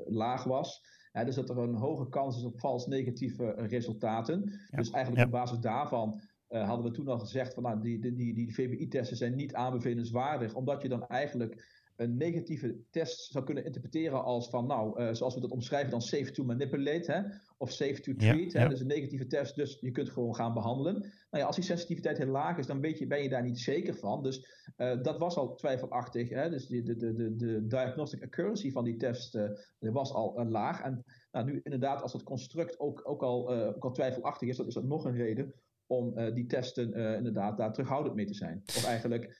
laag 0.07 0.43
was. 0.43 0.83
dus 1.25 1.35
dat 1.35 1.49
er 1.49 1.57
een 1.57 1.75
hoge 1.75 2.09
kans 2.09 2.37
is 2.37 2.43
op 2.43 2.59
vals 2.59 2.87
negatieve 2.87 3.53
resultaten. 3.57 4.59
Dus 4.71 4.89
eigenlijk 4.89 5.25
op 5.25 5.31
basis 5.31 5.59
daarvan 5.59 6.21
uh, 6.51 6.67
hadden 6.67 6.85
we 6.85 6.91
toen 6.91 7.07
al 7.07 7.19
gezegd 7.19 7.53
van 7.53 7.63
nou, 7.63 7.81
die, 7.81 7.99
die, 7.99 8.13
die, 8.13 8.33
die 8.33 8.53
VBI-testen 8.53 9.17
zijn 9.17 9.35
niet 9.35 9.53
aanbevelenswaardig, 9.53 10.53
omdat 10.53 10.81
je 10.81 10.89
dan 10.89 11.07
eigenlijk 11.07 11.79
een 12.01 12.17
negatieve 12.17 12.75
test 12.89 13.31
zou 13.31 13.45
kunnen 13.45 13.65
interpreteren 13.65 14.23
als 14.23 14.49
van, 14.49 14.67
nou, 14.67 15.01
uh, 15.01 15.13
zoals 15.13 15.33
we 15.33 15.41
dat 15.41 15.51
omschrijven, 15.51 15.91
dan 15.91 16.01
safe 16.01 16.31
to 16.31 16.43
manipulate, 16.43 17.11
hè, 17.11 17.21
of 17.57 17.71
safe 17.71 18.01
to 18.01 18.13
treat. 18.15 18.53
hè, 18.53 18.67
Dus 18.69 18.79
een 18.79 18.87
negatieve 18.87 19.27
test, 19.27 19.55
dus 19.55 19.77
je 19.81 19.91
kunt 19.91 20.09
gewoon 20.09 20.35
gaan 20.35 20.53
behandelen. 20.53 20.93
Nou 21.01 21.09
ja, 21.31 21.43
als 21.43 21.55
die 21.55 21.65
sensitiviteit 21.65 22.17
heel 22.17 22.27
laag 22.27 22.57
is, 22.57 22.67
dan 22.67 22.79
weet 22.79 22.99
je, 22.99 23.07
ben 23.07 23.23
je 23.23 23.29
daar 23.29 23.43
niet 23.43 23.59
zeker 23.59 23.95
van. 23.95 24.23
Dus 24.23 24.45
uh, 24.77 25.01
dat 25.01 25.17
was 25.17 25.35
al 25.35 25.55
twijfelachtig. 25.55 26.29
Hè, 26.29 26.49
dus 26.49 26.67
de, 26.67 26.83
de, 26.83 26.95
de, 26.95 27.35
de 27.35 27.67
diagnostic 27.67 28.23
accuracy 28.23 28.71
van 28.71 28.83
die 28.83 28.95
test 28.95 29.35
uh, 29.35 29.49
was 29.79 30.13
al 30.13 30.45
laag. 30.45 30.81
En 30.81 31.03
nou, 31.31 31.45
nu 31.45 31.59
inderdaad, 31.63 32.01
als 32.01 32.13
het 32.13 32.23
construct 32.23 32.79
ook, 32.79 33.01
ook, 33.03 33.23
al, 33.23 33.53
ook 33.53 33.83
al 33.83 33.91
twijfelachtig 33.91 34.49
is, 34.49 34.57
dat 34.57 34.67
is 34.67 34.73
dat 34.73 34.83
nog 34.83 35.05
een 35.05 35.15
reden 35.15 35.53
om 35.87 36.33
die 36.33 36.45
testen 36.45 36.93
inderdaad 36.93 37.57
daar 37.57 37.73
terughoudend 37.73 38.15
mee 38.15 38.25
te 38.25 38.33
zijn. 38.33 38.61
Of 38.65 38.85
eigenlijk 38.85 39.37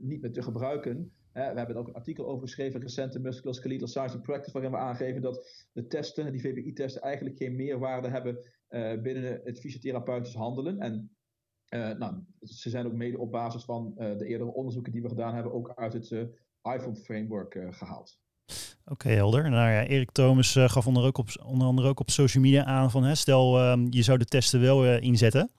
niet 0.00 0.20
meer 0.20 0.32
te 0.32 0.42
gebruiken. 0.42 1.12
We 1.34 1.40
hebben 1.40 1.76
ook 1.76 1.88
een 1.88 1.94
artikel 1.94 2.26
over 2.26 2.42
geschreven, 2.42 2.80
recente 2.80 3.20
Musculoskeletal 3.20 3.88
Science 3.88 4.16
in 4.16 4.22
Practice, 4.22 4.52
waarin 4.52 4.70
we 4.70 4.76
aangeven 4.76 5.22
dat 5.22 5.66
de 5.72 5.86
testen, 5.86 6.32
die 6.32 6.40
VBI-testen, 6.40 7.02
eigenlijk 7.02 7.36
geen 7.36 7.56
meerwaarde 7.56 8.08
hebben 8.08 8.38
binnen 9.02 9.40
het 9.44 9.60
fysiotherapeutisch 9.60 10.34
handelen. 10.34 10.80
En 10.80 11.10
nou, 11.98 12.14
ze 12.40 12.70
zijn 12.70 12.86
ook 12.86 12.92
mede 12.92 13.18
op 13.18 13.30
basis 13.30 13.64
van 13.64 13.92
de 13.96 14.26
eerdere 14.26 14.52
onderzoeken 14.52 14.92
die 14.92 15.02
we 15.02 15.08
gedaan 15.08 15.34
hebben, 15.34 15.52
ook 15.52 15.72
uit 15.74 15.92
het 15.92 16.10
iPhone 16.62 16.96
framework 16.96 17.66
gehaald. 17.70 18.18
Oké, 18.84 19.08
helder. 19.08 19.50
Nou 19.50 19.86
Erik 19.86 20.10
Thomas 20.10 20.52
gaf 20.56 20.86
onder, 20.86 21.04
ook 21.04 21.18
op, 21.18 21.28
onder 21.44 21.66
andere 21.66 21.88
ook 21.88 22.00
op 22.00 22.10
social 22.10 22.42
media 22.42 22.64
aan 22.64 22.90
van 22.90 23.04
hè, 23.04 23.14
stel 23.14 23.58
uh, 23.58 23.86
je 23.90 24.02
zou 24.02 24.18
de 24.18 24.24
testen 24.24 24.60
wel 24.60 24.84
inzetten 24.84 25.50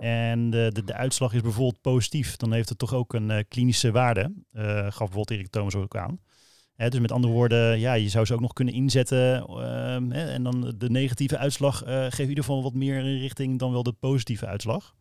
en 0.00 0.50
de, 0.50 0.70
de, 0.72 0.84
de, 0.84 0.94
uitslag 0.94 1.32
is 1.32 1.40
bijvoorbeeld 1.40 1.80
positief, 1.80 2.36
dan 2.36 2.52
heeft 2.52 2.68
het 2.68 2.78
toch 2.78 2.94
ook 2.94 3.14
een 3.14 3.30
eh, 3.30 3.44
klinische 3.48 3.90
waarde. 3.90 4.32
gaf 4.52 4.98
bijvoorbeeld 4.98 5.30
Erik 5.30 5.50
Thomas 5.50 5.74
ook 5.74 5.96
aan. 5.96 6.20
Hè, 6.74 6.88
dus 6.88 7.00
met 7.00 7.12
andere 7.12 7.32
woorden, 7.32 7.78
ja, 7.78 7.92
je 7.92 8.08
zou 8.08 8.24
ze 8.24 8.34
ook 8.34 8.40
nog 8.40 8.52
kunnen 8.52 8.74
inzetten 8.74 9.46
ehm, 9.46 10.10
hè, 10.10 10.32
en 10.32 10.42
dan 10.42 10.74
de 10.76 10.90
negatieve 10.90 11.38
uitslag 11.38 11.78
geeft 11.78 12.18
in 12.18 12.28
ieder 12.28 12.44
geval 12.44 12.62
wat 12.62 12.74
meer 12.74 13.18
richting 13.18 13.58
dan 13.58 13.72
wel 13.72 13.82
de 13.82 13.92
positieve 13.92 14.46
uitslag. 14.46 14.94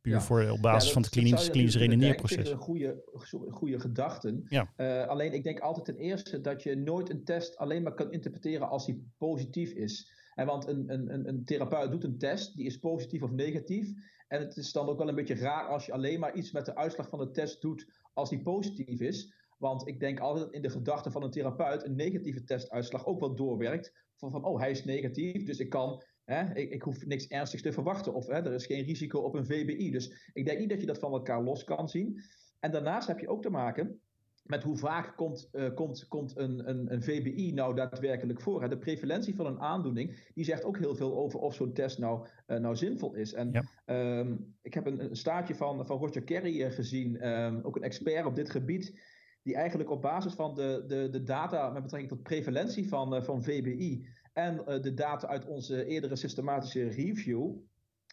Puur 0.00 0.20
voor, 0.20 0.50
op 0.50 0.60
basis 0.60 0.92
van 0.92 1.02
het 1.02 1.10
klinisch, 1.10 1.50
klinisch 1.50 1.76
redeneerproces. 1.76 2.50
Een 2.50 2.58
goede, 2.58 3.02
goede 3.50 3.80
gedachten. 3.80 4.44
Ja. 4.48 4.72
Uh, 4.76 5.06
alleen 5.06 5.32
ik 5.32 5.42
denk 5.42 5.58
altijd 5.58 5.84
ten 5.84 5.96
eerste 5.96 6.40
dat 6.40 6.62
je 6.62 6.76
nooit 6.76 7.10
een 7.10 7.24
test 7.24 7.56
alleen 7.56 7.82
maar 7.82 7.94
kan 7.94 8.12
interpreteren 8.12 8.68
als 8.68 8.86
die 8.86 9.10
positief 9.18 9.72
is. 9.72 10.12
En 10.38 10.46
want 10.46 10.66
een, 10.66 10.92
een, 10.92 11.28
een 11.28 11.44
therapeut 11.44 11.90
doet 11.90 12.04
een 12.04 12.18
test, 12.18 12.56
die 12.56 12.66
is 12.66 12.78
positief 12.78 13.22
of 13.22 13.30
negatief. 13.30 13.92
En 14.28 14.40
het 14.40 14.56
is 14.56 14.72
dan 14.72 14.88
ook 14.88 14.98
wel 14.98 15.08
een 15.08 15.14
beetje 15.14 15.34
raar 15.34 15.68
als 15.68 15.86
je 15.86 15.92
alleen 15.92 16.20
maar 16.20 16.34
iets 16.34 16.52
met 16.52 16.66
de 16.66 16.76
uitslag 16.76 17.08
van 17.08 17.18
de 17.18 17.30
test 17.30 17.60
doet 17.60 17.86
als 18.12 18.30
die 18.30 18.42
positief 18.42 19.00
is. 19.00 19.34
Want 19.58 19.88
ik 19.88 20.00
denk 20.00 20.20
altijd 20.20 20.52
in 20.52 20.62
de 20.62 20.70
gedachte 20.70 21.10
van 21.10 21.22
een 21.22 21.30
therapeut 21.30 21.84
een 21.84 21.96
negatieve 21.96 22.44
testuitslag 22.44 23.06
ook 23.06 23.20
wel 23.20 23.34
doorwerkt. 23.34 23.92
Van, 24.16 24.30
van 24.30 24.44
oh, 24.44 24.60
hij 24.60 24.70
is 24.70 24.84
negatief, 24.84 25.44
dus 25.44 25.58
ik 25.58 25.68
kan 25.68 26.02
Hè? 26.24 26.54
Ik, 26.54 26.70
ik, 26.70 26.82
hoef 26.82 27.06
niks 27.06 27.26
ernstigs 27.26 27.62
te 27.62 27.72
verwachten. 27.72 28.14
Of 28.14 28.26
hè, 28.26 28.34
er 28.34 28.52
is 28.52 28.66
geen 28.66 28.84
risico 28.84 29.20
op 29.20 29.34
een 29.34 29.46
VBI. 29.46 29.90
Dus 29.90 30.30
ik 30.32 30.44
denk 30.44 30.58
niet 30.58 30.68
dat 30.68 30.80
je 30.80 30.86
dat 30.86 30.98
van 30.98 31.12
elkaar 31.12 31.42
los 31.42 31.64
kan 31.64 31.88
zien. 31.88 32.20
En 32.60 32.70
daarnaast 32.70 33.08
heb 33.08 33.18
je 33.18 33.28
ook 33.28 33.42
te 33.42 33.50
maken 33.50 34.00
met 34.48 34.62
hoe 34.62 34.76
vaak 34.76 35.16
komt, 35.16 35.48
uh, 35.52 35.74
komt, 35.74 36.08
komt 36.08 36.36
een, 36.36 36.68
een, 36.68 36.92
een, 36.92 37.02
VBI 37.02 37.52
nou 37.52 37.74
daadwerkelijk 37.74 38.40
voor. 38.40 38.62
Hè? 38.62 38.68
De 38.68 38.78
prevalentie 38.78 39.34
van 39.34 39.46
een 39.46 39.60
aandoening, 39.60 40.30
die 40.34 40.44
zegt 40.44 40.64
ook 40.64 40.78
heel 40.78 40.94
veel 40.94 41.16
over 41.16 41.40
of 41.40 41.54
zo'n 41.54 41.72
test 41.72 41.98
nou, 41.98 42.26
uh, 42.46 42.58
nou 42.58 42.76
zinvol 42.76 43.14
is. 43.14 43.32
En 43.32 43.66
um, 43.86 44.54
ik 44.62 44.74
heb 44.74 44.86
een, 44.86 45.04
een, 45.04 45.16
staartje 45.16 45.54
van, 45.54 45.86
van 45.86 45.98
Roger 45.98 46.22
Kerry 46.22 46.60
uh, 46.60 46.70
gezien, 46.70 47.28
um, 47.28 47.60
ook 47.62 47.76
een 47.76 47.82
expert 47.82 48.26
op 48.26 48.34
dit 48.34 48.50
gebied, 48.50 49.00
die 49.42 49.54
eigenlijk 49.54 49.90
op 49.90 50.02
basis 50.02 50.34
van 50.34 50.54
de, 50.54 50.84
de, 50.86 51.08
de 51.10 51.22
data 51.22 51.70
met 51.70 51.82
betrekking 51.82 52.12
tot 52.12 52.22
prevalentie 52.22 52.88
van, 52.88 53.24
van 53.24 53.42
VBI 53.42 54.06
en 54.32 54.80
de 54.82 54.94
data 54.94 55.26
uit 55.26 55.46
onze 55.46 55.84
eerdere 55.84 56.16
systematische 56.16 56.88
review 56.88 57.56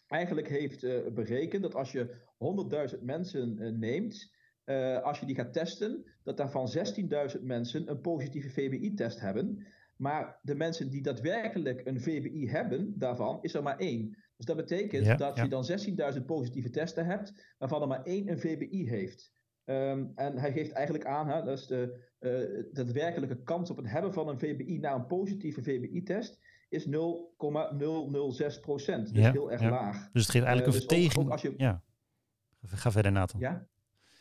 eigenlijk 0.06 0.48
heeft 0.48 0.80
berekend 1.14 1.62
dat 1.62 1.74
als 1.74 1.92
je 1.92 2.24
100.000 2.94 3.02
mensen 3.02 3.78
uh, 4.66 4.76
neemt, 4.76 5.02
als 5.02 5.20
je 5.20 5.26
die 5.26 5.34
gaat 5.34 5.52
testen, 5.52 6.04
dat 6.22 6.36
daarvan 6.36 6.68
16.000 7.36 7.42
mensen 7.42 7.90
een 7.90 8.00
positieve 8.00 8.50
VBI-test 8.50 9.20
hebben. 9.20 9.66
Maar 9.96 10.38
de 10.42 10.54
mensen 10.54 10.90
die 10.90 11.02
daadwerkelijk 11.02 11.86
een 11.86 12.00
VBI 12.00 12.48
hebben, 12.48 12.98
daarvan 12.98 13.38
is 13.42 13.54
er 13.54 13.62
maar 13.62 13.78
één. 13.78 14.16
Dus 14.36 14.46
dat 14.46 14.56
betekent 14.56 15.18
dat 15.18 15.36
je 15.36 15.48
dan 15.48 15.68
16.000 16.14 16.24
positieve 16.24 16.70
testen 16.70 17.06
hebt, 17.06 17.54
waarvan 17.58 17.82
er 17.82 17.88
maar 17.88 18.02
één 18.02 18.28
een 18.28 18.38
VBI 18.38 18.88
heeft. 18.88 19.32
Um, 19.64 20.12
en 20.14 20.38
hij 20.38 20.52
geeft 20.52 20.72
eigenlijk 20.72 21.06
aan, 21.06 21.28
hè, 21.28 21.42
dat 21.42 21.58
is 21.58 21.66
de, 21.66 22.08
uh, 22.20 22.64
daadwerkelijke 22.72 23.42
kans 23.42 23.70
op 23.70 23.76
het 23.76 23.90
hebben 23.90 24.12
van 24.12 24.28
een 24.28 24.38
VBI 24.38 24.78
na 24.78 24.94
een 24.94 25.06
positieve 25.06 25.62
VBI-test 25.62 26.38
is 26.68 26.86
0,006 26.86 28.60
procent. 28.60 29.14
Dus 29.14 29.30
heel 29.30 29.52
erg 29.52 29.62
laag. 29.62 30.10
Dus 30.12 30.22
het 30.22 30.30
geeft 30.30 30.44
eigenlijk 30.44 30.76
uh, 30.76 30.80
een 30.80 30.88
dus 30.88 30.98
verteging. 30.98 31.30
als 31.30 31.42
je... 31.42 31.54
Ja, 31.56 31.82
ga 32.62 32.90
verder 32.90 33.12
Nathan. 33.12 33.40
Ja? 33.40 33.66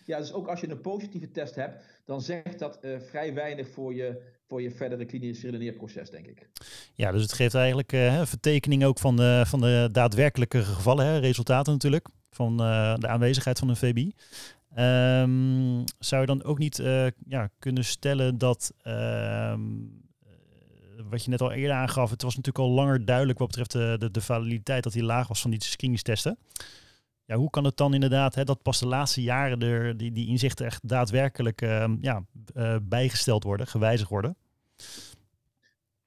Ja, 0.06 0.18
dus 0.18 0.34
ook 0.34 0.48
als 0.48 0.60
je 0.60 0.70
een 0.70 0.82
positieve 0.82 1.32
test 1.32 1.56
hebt, 1.56 1.84
dan 2.06 2.22
zegt 2.22 2.60
dat 2.60 2.80
uh, 2.82 3.00
vrij 3.00 3.34
weinig 3.34 3.70
voor 3.70 3.94
je, 3.94 4.22
voor 4.48 4.62
je 4.62 4.72
verdere 4.72 5.06
klinische 5.06 5.46
redeneerproces, 5.46 6.10
denk 6.10 6.28
ik. 6.28 6.50
Ja, 6.94 7.12
dus 7.12 7.22
het 7.22 7.34
geeft 7.34 7.56
eigenlijk 7.56 7.94
uh, 7.94 8.26
vertekening 8.26 8.84
ook 8.84 9.00
van 9.00 9.16
de, 9.16 9.44
van 9.46 9.62
de 9.62 9.90
daadwerkelijke 9.92 10.64
gevallen, 10.64 11.06
hè, 11.06 11.18
resultaten 11.18 11.74
natuurlijk, 11.74 12.08
van 12.30 12.52
uh, 12.62 12.96
de 12.96 13.08
aanwezigheid 13.08 13.60
van 13.60 13.70
een 13.70 13.76
VBI. 13.76 14.14
Um, 14.78 15.84
zou 16.00 16.22
je 16.22 16.28
dan 16.28 16.44
ook 16.44 16.58
niet 16.58 16.82
ja, 17.28 17.50
kunnen 17.60 17.86
stellen 17.86 18.38
dat, 18.38 18.74
uh, 18.84 19.54
wat 21.10 21.24
je 21.24 21.30
net 21.30 21.42
al 21.42 21.52
eerder 21.52 21.76
aangaf, 21.76 22.10
het 22.10 22.22
was 22.22 22.36
natuurlijk 22.36 22.66
al 22.66 22.72
langer 22.72 23.06
duidelijk 23.06 23.40
wat 23.40 23.48
betreft 23.48 23.72
de, 23.72 23.96
de, 24.00 24.12
de 24.12 24.22
validiteit 24.22 24.84
dat 24.84 24.94
die 24.94 25.04
laag 25.04 25.28
was 25.28 25.42
van 25.42 25.52
die 25.52 25.64
screeningstesten. 25.64 26.38
Ja, 27.28 27.36
hoe 27.36 27.50
kan 27.50 27.64
het 27.64 27.78
dan 27.78 27.94
inderdaad 27.94 28.36
hè, 28.36 28.44
dat 28.44 28.62
pas 28.62 28.80
de 28.80 28.88
laatste 28.88 29.22
jaren 29.22 29.62
er, 29.62 29.98
die, 29.98 30.12
die 30.12 30.28
inzichten 30.28 30.66
echt 30.66 30.90
daadwerkelijk 30.90 31.62
uh, 31.62 31.94
ja, 32.02 32.26
uh, 32.56 32.78
bijgesteld 32.82 33.44
worden, 33.44 33.68
gewijzigd 33.68 34.10
worden? 34.10 34.36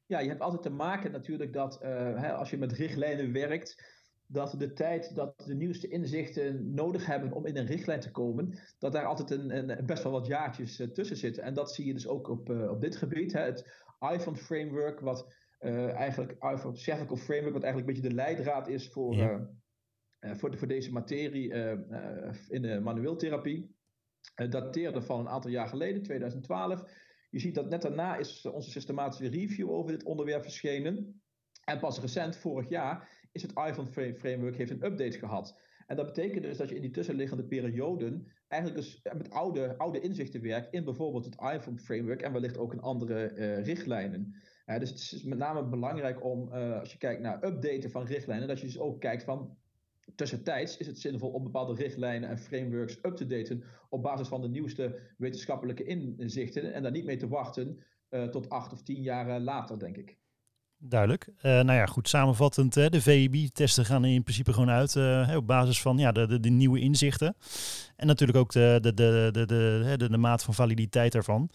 Ja, 0.07 0.19
je 0.19 0.29
hebt 0.29 0.41
altijd 0.41 0.63
te 0.63 0.71
maken 0.71 1.13
natuurlijk 1.13 1.53
dat 1.53 1.79
hè, 1.83 2.33
als 2.33 2.51
je 2.51 2.59
met 2.59 2.73
richtlijnen 2.73 3.33
werkt, 3.33 3.97
dat 4.27 4.55
de 4.59 4.73
tijd 4.73 5.15
dat 5.15 5.43
de 5.47 5.55
nieuwste 5.55 5.89
inzichten 5.89 6.75
nodig 6.75 7.07
hebben 7.07 7.33
om 7.33 7.47
in 7.47 7.57
een 7.57 7.67
richtlijn 7.67 8.01
te 8.01 8.11
komen, 8.11 8.59
dat 8.79 8.93
daar 8.93 9.05
altijd 9.05 9.31
een, 9.31 9.71
een 9.71 9.87
best 9.87 10.03
wel 10.03 10.13
wat 10.13 10.27
jaartjes 10.27 10.81
uh, 10.81 10.87
tussen 10.87 11.17
zitten. 11.17 11.43
En 11.43 11.55
dat 11.55 11.75
zie 11.75 11.87
je 11.87 11.93
dus 11.93 12.09
ook 12.09 12.29
op, 12.29 12.49
op 12.51 12.81
dit 12.81 12.97
gebied. 12.97 13.33
Hè. 13.33 13.41
Het 13.41 13.67
iPhone 14.13 14.37
framework, 14.37 15.01
wat 15.01 15.35
eigenlijk 15.61 16.33
iPhone 16.33 16.77
cervical 16.77 17.17
framework, 17.17 17.53
wat 17.53 17.63
eigenlijk 17.63 17.97
een 17.97 18.03
beetje 18.03 18.17
de 18.17 18.23
leidraad 18.23 18.69
is 18.69 18.89
voor, 18.89 19.15
ja. 19.15 19.49
Voor, 20.21 20.51
de, 20.51 20.57
voor 20.57 20.69
deze 20.69 20.93
materie 20.93 21.53
in 22.49 22.63
de 22.63 22.81
manueeltherapie. 22.83 23.77
dateerde 24.35 25.03
van 25.03 25.21
een 25.21 25.29
aantal 25.29 25.51
jaar 25.51 25.69
geleden, 25.69 26.03
2012. 26.03 26.83
Je 27.31 27.39
ziet 27.39 27.55
dat 27.55 27.69
net 27.69 27.83
daarna 27.83 28.17
is 28.17 28.47
onze 28.47 28.71
systematische 28.71 29.29
review 29.29 29.71
over 29.71 29.93
dit 29.93 30.05
onderwerp 30.05 30.43
verschenen. 30.43 31.23
En 31.65 31.79
pas 31.79 32.01
recent, 32.01 32.37
vorig 32.37 32.69
jaar, 32.69 33.27
is 33.33 33.43
het 33.43 33.51
iPhone 33.51 34.15
framework 34.15 34.57
heeft 34.57 34.71
een 34.71 34.85
update 34.85 35.19
gehad. 35.19 35.61
En 35.87 35.97
dat 35.97 36.07
betekent 36.07 36.43
dus 36.43 36.57
dat 36.57 36.69
je 36.69 36.75
in 36.75 36.81
die 36.81 36.91
tussenliggende 36.91 37.45
perioden 37.45 38.33
eigenlijk 38.49 38.83
dus 38.83 39.03
met 39.17 39.31
oude, 39.31 39.79
oude 39.79 40.01
inzichten 40.01 40.43
werkt 40.43 40.73
in 40.73 40.85
bijvoorbeeld 40.85 41.25
het 41.25 41.41
iPhone 41.55 41.79
framework 41.79 42.23
en 42.23 42.33
wellicht 42.33 42.59
ook 42.59 42.73
in 42.73 42.81
andere 42.81 43.25
richtlijnen. 43.63 44.35
Dus 44.67 44.91
het 44.91 44.99
is 44.99 45.23
met 45.23 45.39
name 45.39 45.69
belangrijk 45.69 46.25
om, 46.25 46.53
als 46.53 46.93
je 46.93 46.99
kijkt 46.99 47.21
naar 47.21 47.45
updaten 47.45 47.91
van 47.91 48.07
richtlijnen, 48.07 48.49
dat 48.49 48.61
je 48.61 48.67
dus 48.67 48.79
ook 48.79 49.01
kijkt 49.01 49.25
van 49.25 49.57
tussentijds 50.19 50.77
is 50.77 50.87
het 50.87 50.99
zinvol 50.99 51.31
om 51.31 51.43
bepaalde 51.43 51.75
richtlijnen 51.75 52.29
en 52.29 52.39
frameworks 52.39 52.99
up 53.03 53.17
te 53.17 53.27
daten 53.27 53.65
op 53.89 54.03
basis 54.03 54.29
van 54.29 54.41
de 54.41 54.49
nieuwste 54.49 55.01
wetenschappelijke 55.19 55.85
inzichten 56.17 56.73
en 56.73 56.83
daar 56.83 56.93
niet 56.93 57.05
mee 57.05 57.17
te 57.17 57.29
wachten 57.29 57.83
tot 58.31 58.49
acht 58.49 58.73
of 58.73 58.83
tien 58.83 59.03
jaar 59.03 59.41
later, 59.41 59.79
denk 59.79 59.97
ik. 59.97 60.19
Duidelijk. 60.81 61.27
Uh, 61.29 61.43
nou 61.43 61.73
ja, 61.73 61.87
goed, 61.87 62.09
samenvattend, 62.09 62.75
de 62.75 63.01
VIB-testen 63.01 63.85
gaan 63.85 64.05
in 64.05 64.23
principe 64.23 64.53
gewoon 64.53 64.71
uit 64.71 64.95
uh, 64.95 65.33
op 65.37 65.47
basis 65.47 65.81
van 65.83 65.99
ja, 65.99 66.13
de, 66.13 66.41
de, 66.41 66.49
nieuwe 66.49 66.81
inzichten. 66.81 67.37
En 67.97 68.07
natuurlijk 68.07 68.39
ook 68.39 68.53
de, 68.53 68.79
de, 68.81 68.95
de, 68.95 69.29
de, 69.33 69.47
de, 69.47 69.95
de, 69.97 70.11
de 70.11 70.19
maat 70.19 70.43
van 70.43 70.55
validiteit 70.55 71.13
daarvan. 71.13 71.51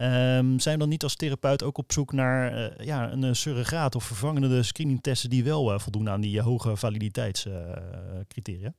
Um, 0.00 0.58
zijn 0.58 0.74
we 0.74 0.78
dan 0.78 0.88
niet 0.88 1.02
als 1.02 1.16
therapeut 1.16 1.62
ook 1.62 1.78
op 1.78 1.92
zoek 1.92 2.12
naar 2.12 2.58
uh, 2.58 2.86
ja, 2.86 3.12
een 3.12 3.36
surrogaat 3.36 3.94
of 3.94 4.04
vervangende 4.04 4.62
screeningtesten 4.62 5.30
die 5.30 5.44
wel 5.44 5.80
voldoen 5.80 6.08
aan 6.08 6.20
die 6.20 6.40
hoge 6.40 6.76
validiteitscriteria? 6.76 8.74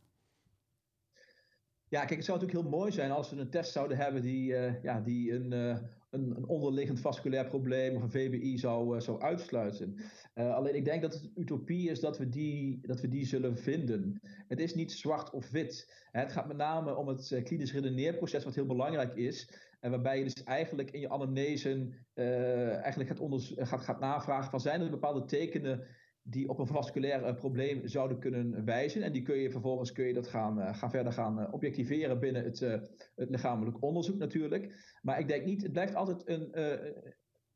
Ja, 1.88 2.00
kijk, 2.00 2.16
het 2.16 2.26
zou 2.26 2.40
natuurlijk 2.40 2.68
heel 2.68 2.78
mooi 2.78 2.92
zijn 2.92 3.12
als 3.12 3.30
we 3.30 3.40
een 3.40 3.50
test 3.50 3.72
zouden 3.72 3.98
hebben 3.98 4.22
die, 4.22 4.56
ja, 4.82 5.00
die 5.00 5.34
een 5.34 5.80
een, 6.14 6.36
een, 6.36 6.48
onderliggend 6.48 7.00
vasculair 7.00 7.46
probleem 7.46 7.96
of 7.96 8.02
een 8.02 8.12
VBI 8.12 8.58
zou, 8.58 8.96
uh, 8.96 9.02
zou 9.02 9.22
uitsluiten. 9.22 9.96
Uh, 10.36 10.56
alleen 10.56 10.76
ik 10.76 10.86
denk 10.86 11.02
dat 11.02 11.14
het 11.14 11.30
utopie 11.36 11.90
is 11.90 12.00
dat 12.00 12.18
we, 12.18 12.30
die, 12.30 12.80
dat 12.88 13.02
we 13.02 13.08
die 13.08 13.26
zullen 13.26 13.58
vinden. 13.58 14.20
Het 14.48 14.60
is 14.60 14.76
niet 14.76 14.92
zwart 14.92 15.30
of 15.30 15.50
wit. 15.50 15.94
Het 16.12 16.32
gaat 16.32 16.48
met 16.48 16.58
name 16.58 16.96
om 16.96 17.08
het 17.08 17.32
uh, 17.32 17.44
klinisch 17.44 17.74
redeneerproces, 17.74 18.44
wat 18.44 18.56
heel 18.56 18.66
belangrijk 18.66 19.16
is. 19.16 19.50
En 19.80 19.92
waarbij 19.92 20.18
je 20.18 20.24
dus 20.24 20.44
eigenlijk 20.44 20.92
in 20.92 21.00
je 21.00 21.10
anamnese 21.10 21.90
eigenlijk 22.14 23.10
gaat, 23.10 23.68
gaat, 23.68 23.82
gaat 23.82 24.00
navragen 24.00 24.50
van 24.50 24.60
zijn 24.60 24.82
er 24.82 24.90
bepaalde 24.90 25.26
tekenen 25.26 25.84
die 26.24 26.50
op 26.50 26.60
een 26.60 26.68
vasculair 26.68 27.36
probleem 27.36 27.88
zouden 27.88 28.20
kunnen 28.20 28.66
wijzen. 28.66 29.02
En 29.02 29.12
die 29.12 29.22
kun 29.22 29.38
je 29.38 29.52
vervolgens 29.52 29.92
kun 29.92 30.06
je 30.06 30.14
dat 30.14 30.28
gaan, 30.28 30.60
uh, 30.60 30.76
gaan 30.76 30.90
verder 30.90 31.14
gaan 31.14 31.40
uh, 31.40 31.54
objectiveren 31.54 32.20
binnen 32.20 32.44
het, 32.44 32.60
het 32.60 33.30
lichamelijk 33.30 33.84
onderzoek 33.84 34.18
natuurlijk. 34.18 34.98
Maar 35.02 35.20
ik 35.20 35.28
denk 35.28 35.46
niet, 35.46 35.62
het 35.62 35.72
blijft 35.72 35.96
altijd 35.96 36.28
een, 36.28 36.60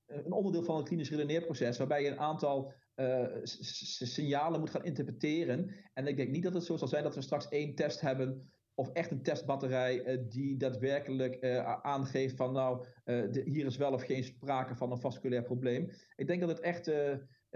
een 0.06 0.32
onderdeel 0.32 0.64
van 0.64 0.78
het 0.78 0.88
klinisch 0.88 1.10
redeneerproces, 1.10 1.78
waarbij 1.78 2.04
je 2.04 2.10
een 2.10 2.20
aantal 2.20 2.74
signalen 3.94 4.60
moet 4.60 4.70
gaan 4.70 4.84
interpreteren. 4.84 5.76
En 5.94 6.08
ik 6.08 6.18
denk 6.18 6.30
niet 6.30 6.44
dat 6.44 6.54
het 6.54 6.64
zo 6.64 6.78
zal 6.78 6.88
zijn 6.88 7.04
dat 7.04 7.16
we 7.16 7.22
straks 7.22 7.48
één 7.48 7.76
test 7.76 8.02
hebben 8.02 8.52
of 8.74 8.90
echt 8.90 9.12
een 9.12 9.22
testbatterij 9.22 10.26
die 10.30 10.58
daadwerkelijk 10.58 11.44
aangeeft 11.82 12.36
van 12.36 12.54
nou, 12.54 12.86
hier 13.44 13.66
is 13.66 13.78
wel 13.78 13.94
of 13.94 14.04
geen 14.04 14.24
sprake 14.24 14.76
van 14.76 14.92
een 14.92 15.00
vasculair 15.00 15.44
probleem. 15.44 15.90
Ik 16.16 16.28
denk 16.28 16.40
dat 16.40 16.50
het 16.50 16.60
echt 16.60 16.92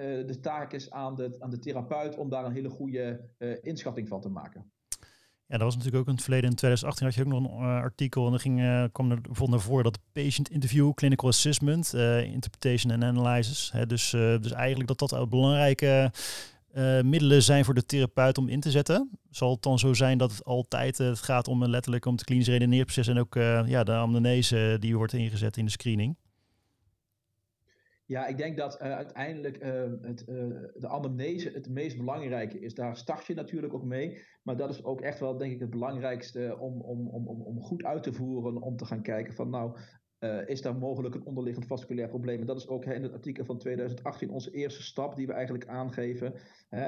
de 0.02 0.40
taak 0.42 0.74
is 0.74 0.92
aan 0.92 1.16
de, 1.16 1.36
aan 1.40 1.50
de 1.50 1.60
therapeut 1.60 2.18
om 2.18 2.30
daar 2.30 2.46
een 2.46 2.54
hele 2.54 2.70
goede 2.70 3.30
inschatting 3.62 4.08
van 4.08 4.22
te 4.22 4.30
maken. 4.30 4.72
Ja, 5.46 5.58
dat 5.58 5.66
was 5.66 5.76
natuurlijk 5.76 6.02
ook 6.02 6.08
in 6.08 6.14
het 6.14 6.24
verleden. 6.24 6.50
In 6.50 6.56
2018 6.56 7.06
had 7.06 7.16
je 7.16 7.22
ook 7.22 7.42
nog 7.42 7.60
een 7.60 7.66
uh, 7.66 7.82
artikel 7.82 8.26
en 8.26 8.30
dan 8.30 8.40
ging, 8.40 8.90
kwam 8.92 9.12
er 9.12 9.22
bijvoorbeeld 9.22 9.50
naar 9.50 9.60
voren 9.60 9.84
dat 9.84 10.00
patient 10.12 10.50
interview, 10.50 10.94
clinical 10.94 11.30
assessment, 11.30 11.94
interpretation 12.24 12.92
en 12.92 13.04
analysis. 13.04 13.72
Hè, 13.72 13.86
dus, 13.86 14.10
dus 14.10 14.52
eigenlijk 14.52 14.98
dat 14.98 15.10
dat 15.10 15.30
belangrijke 15.30 16.12
middelen 17.04 17.44
zijn 17.44 17.66
voor 17.66 17.74
de 17.74 17.86
therapeut 17.86 18.38
om 18.38 18.48
in 18.48 18.60
te 18.60 18.72
zetten. 18.72 19.10
Zal 19.30 19.52
het 19.52 19.62
dan 19.62 19.80
zo 19.80 19.94
zijn 19.94 20.18
dat 20.18 20.32
het 20.32 20.44
altijd 20.44 20.98
het 20.98 21.22
gaat 21.22 21.48
om 21.48 21.66
letterlijk 21.66 22.06
om 22.06 22.14
het 22.14 22.24
klinisch 22.24 22.48
redeneerproces 22.48 23.08
en 23.08 23.20
ook 23.20 23.34
ja, 23.66 23.84
de 23.84 23.96
amnese 23.96 24.78
die 24.80 24.98
wordt 24.98 25.14
ingezet 25.14 25.58
in 25.58 25.66
de 25.66 25.72
screening? 25.72 26.16
Ja, 28.12 28.28
ik 28.28 28.38
denk 28.38 28.58
dat 28.58 28.82
uh, 28.82 28.92
uiteindelijk 28.92 29.64
uh, 29.64 29.84
het, 30.02 30.26
uh, 30.28 30.36
de 30.74 30.88
anamnese 30.88 31.50
het 31.50 31.70
meest 31.70 31.98
belangrijke 31.98 32.60
is. 32.60 32.74
Daar 32.74 32.98
start 32.98 33.26
je 33.26 33.34
natuurlijk 33.34 33.74
ook 33.74 33.84
mee. 33.84 34.22
Maar 34.44 34.58
dat 34.58 34.70
is 34.70 34.84
ook 34.84 35.02
echt 35.02 35.20
wel, 35.20 35.38
denk 35.38 35.52
ik, 35.54 35.60
het 35.60 35.70
belangrijkste 35.70 36.58
om, 36.60 36.82
om, 36.82 37.08
om, 37.08 37.28
om 37.28 37.62
goed 37.62 37.84
uit 37.84 38.04
te 38.04 38.14
voeren. 38.14 38.62
Om 38.62 38.78
te 38.78 38.86
gaan 38.86 39.02
kijken 39.02 39.34
van 39.34 39.50
nou, 39.50 39.78
is 40.46 40.62
daar 40.62 40.76
mogelijk 40.76 41.16
een 41.16 41.26
onderliggend 41.26 41.66
vasculair 41.66 42.08
probleem? 42.08 42.40
En 42.40 42.46
dat 42.46 42.58
is 42.58 42.68
ook 42.68 42.86
in 42.86 43.04
het 43.04 43.14
artikel 43.14 43.46
van 43.46 43.58
2018 43.58 44.30
onze 44.30 44.52
eerste 44.52 44.82
stap 44.82 45.16
die 45.16 45.28
we 45.28 45.34
eigenlijk 45.34 45.68
aangeven. 45.68 46.34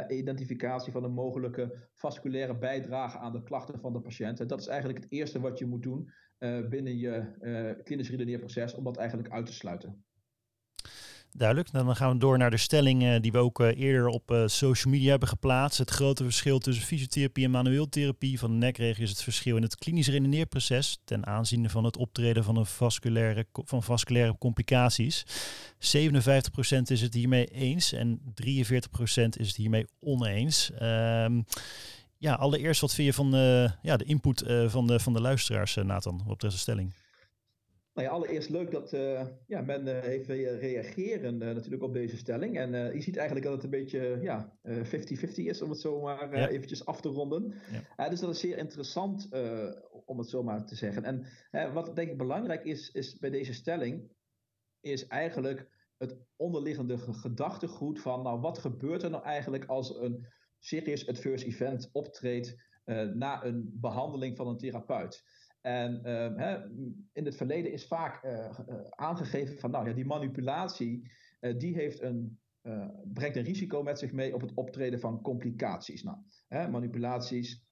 identificatie 0.08 0.92
van 0.92 1.03
een 1.03 1.13
mogelijke 1.13 1.88
vasculaire 1.94 2.58
bijdrage 2.58 3.18
aan 3.18 3.32
de 3.32 3.44
klachten 3.44 3.80
van 3.80 3.94
de 3.94 4.01
patiënt. 4.01 4.39
En 4.39 4.48
dat 4.48 4.60
is 4.60 4.68
eigenlijk 4.68 5.03
het 5.03 5.12
eerste 5.12 5.39
wat 5.39 5.60
je 5.60 5.65
moet 5.65 5.84
doen 5.84 6.12
binnen 6.70 6.98
je 6.98 7.80
klinisch 7.84 8.10
redeneerproces 8.10 8.74
om 8.74 8.84
dat 8.84 8.98
eigenlijk 8.98 9.30
uit 9.30 9.46
te 9.46 9.53
sluiten. 9.53 10.03
Duidelijk. 11.36 11.72
Dan 11.72 11.96
gaan 11.96 12.12
we 12.12 12.18
door 12.18 12.38
naar 12.38 12.52
de 12.52 12.58
stelling 12.58 13.20
die 13.20 13.32
we 13.32 13.38
ook 13.38 13.60
uh, 13.60 13.80
eerder 13.80 14.08
op 14.08 14.32
uh, 14.32 14.44
social 14.46 14.94
media 14.94 15.10
hebben 15.10 15.28
geplaatst. 15.28 15.78
Het 15.78 15.90
grote 15.90 16.24
verschil 16.24 16.60
tussen 16.60 16.86
fysiotherapie 16.86 17.46
en 17.46 17.52
manueeltherapie 17.52 18.40
van 18.40 18.52
de 18.52 18.58
nekregio 18.58 19.04
is 19.04 19.10
het 19.10 19.24
verschil 19.24 19.56
in 19.56 19.62
het 19.62 19.75
klinisch 19.75 20.08
redeneerproces 20.08 21.00
ten 21.06 21.25
aanzien 21.25 21.70
van 21.70 21.84
het 21.84 21.98
optreden 21.98 22.44
van, 22.44 22.56
een 22.56 22.66
vasculaire, 22.66 23.46
van 23.54 23.84
vasculaire 23.84 24.38
complicaties. 24.38 25.25
57% 25.75 25.78
is 26.86 27.02
het 27.02 27.13
hiermee 27.13 27.46
eens 27.46 27.92
en 27.92 28.20
43% 28.20 28.24
is 29.13 29.48
het 29.48 29.56
hiermee 29.56 29.86
oneens. 30.00 30.72
Um, 30.82 31.46
ja, 32.18 32.34
allereerst 32.34 32.82
wat 32.82 32.94
vind 32.94 33.08
je 33.08 33.13
van 33.13 33.32
ja, 33.82 33.98
de 33.98 34.06
input 34.06 34.44
van, 34.68 34.88
de, 34.88 35.00
van 35.00 35.13
de 35.13 35.22
luisteraars, 35.22 35.75
Nathan, 35.75 36.24
op 36.28 36.40
deze 36.40 36.58
stelling? 36.58 36.94
Nou 37.94 38.08
ja, 38.08 38.14
allereerst 38.14 38.50
leuk 38.50 38.72
dat 38.72 38.94
uh, 38.94 39.28
ja, 39.48 39.62
men 39.62 39.88
uh, 39.88 40.04
even 40.04 40.60
reageren 40.60 41.34
uh, 41.34 41.40
natuurlijk 41.40 41.84
op 41.84 41.94
deze 41.94 42.18
stelling. 42.18 42.58
En 42.58 42.72
je 42.94 43.02
ziet 43.02 43.18
eigenlijk 43.18 43.46
dat 43.46 43.56
het 43.56 43.64
een 43.64 43.80
beetje 43.80 44.20
ja, 44.22 44.58
50-50 44.68 44.70
is, 45.34 45.62
om 45.62 45.70
het 45.70 45.80
zo 45.80 46.02
maar 46.02 46.38
ja. 46.38 46.50
eventjes 46.50 46.86
af 46.86 47.02
te 47.02 47.10
ronden. 47.10 47.54
Ja. 47.98 48.10
dus 48.10 48.20
dat 48.20 48.30
is 48.30 48.40
zeer 48.40 48.58
interessant, 48.58 49.30
om 50.06 50.18
het 50.18 50.30
zo 50.30 50.44
maar 50.44 50.66
te 50.66 50.76
zeggen. 50.76 51.04
En 51.04 51.74
wat 51.74 51.96
denk 51.96 52.12
ik 52.12 52.18
belangrijk 52.18 52.64
is, 52.64 52.92
is 52.92 53.18
bij 53.18 53.30
deze 53.30 53.54
stelling, 53.54 54.12
is 54.80 55.08
eigenlijk 55.08 55.70
het 55.98 56.18
onderliggende 56.36 56.98
gedachtegoed 56.98 58.02
van, 58.02 58.24
nou, 58.24 58.40
wat 58.40 58.58
gebeurt 58.58 59.04
er 59.04 59.10
nou 59.10 59.24
eigenlijk 59.24 59.66
als 59.66 59.96
een 59.98 60.28
serious 60.60 61.08
adverse 61.08 61.46
event 61.46 61.90
optreedt 61.92 62.56
na 63.14 63.44
een 63.44 63.72
behandeling 63.74 64.38
van 64.38 64.48
een 64.48 64.58
therapeut? 64.58 65.24
En 65.63 66.03
ehm, 66.03 66.38
hè, 66.38 66.70
in 67.13 67.25
het 67.25 67.36
verleden 67.36 67.72
is 67.72 67.88
vaak 67.88 68.24
uh, 68.24 68.50
aangegeven 68.89 69.58
van, 69.58 69.72
nou 69.72 69.88
ja, 69.88 69.93
die 69.93 70.05
manipulatie, 70.05 71.12
uh, 71.41 71.58
die 71.60 71.74
heeft 71.74 72.01
een, 72.01 72.39
brengt 73.03 73.36
een 73.36 73.43
risico 73.43 73.84
met 73.84 74.00
zich 74.00 74.12
mee 74.12 74.34
op 74.34 74.41
het 74.41 74.53
optreden 74.53 75.00
van 75.00 75.22
complicaties. 75.22 76.03
Nou, 76.03 76.17
hè, 76.48 76.70
manipulaties 76.70 77.66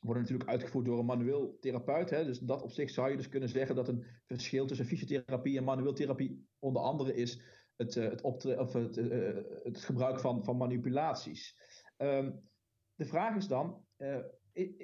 worden 0.00 0.22
natuurlijk 0.22 0.50
uitgevoerd 0.50 0.84
door 0.84 0.98
een 0.98 1.04
manueel 1.04 1.56
therapeut. 1.60 2.10
Hè, 2.10 2.24
dus 2.24 2.38
dat 2.38 2.62
op 2.62 2.70
zich 2.70 2.90
zou 2.90 3.10
je 3.10 3.16
dus 3.16 3.28
kunnen 3.28 3.48
zeggen 3.48 3.76
dat 3.76 3.88
een 3.88 4.04
verschil 4.24 4.66
tussen 4.66 4.86
fysiotherapie 4.86 5.58
en 5.58 5.64
manueel 5.64 5.92
therapie 5.92 6.46
onder 6.58 6.82
andere 6.82 7.14
is 7.14 7.42
het, 7.76 7.94
het, 7.94 8.22
of 8.22 8.72
het, 8.72 8.96
het 9.62 9.78
gebruik 9.84 10.20
van, 10.20 10.44
van 10.44 10.56
manipulaties. 10.56 11.56
Um, 11.96 12.40
de 12.94 13.04
vraag 13.04 13.36
is 13.36 13.46
dan, 13.46 13.84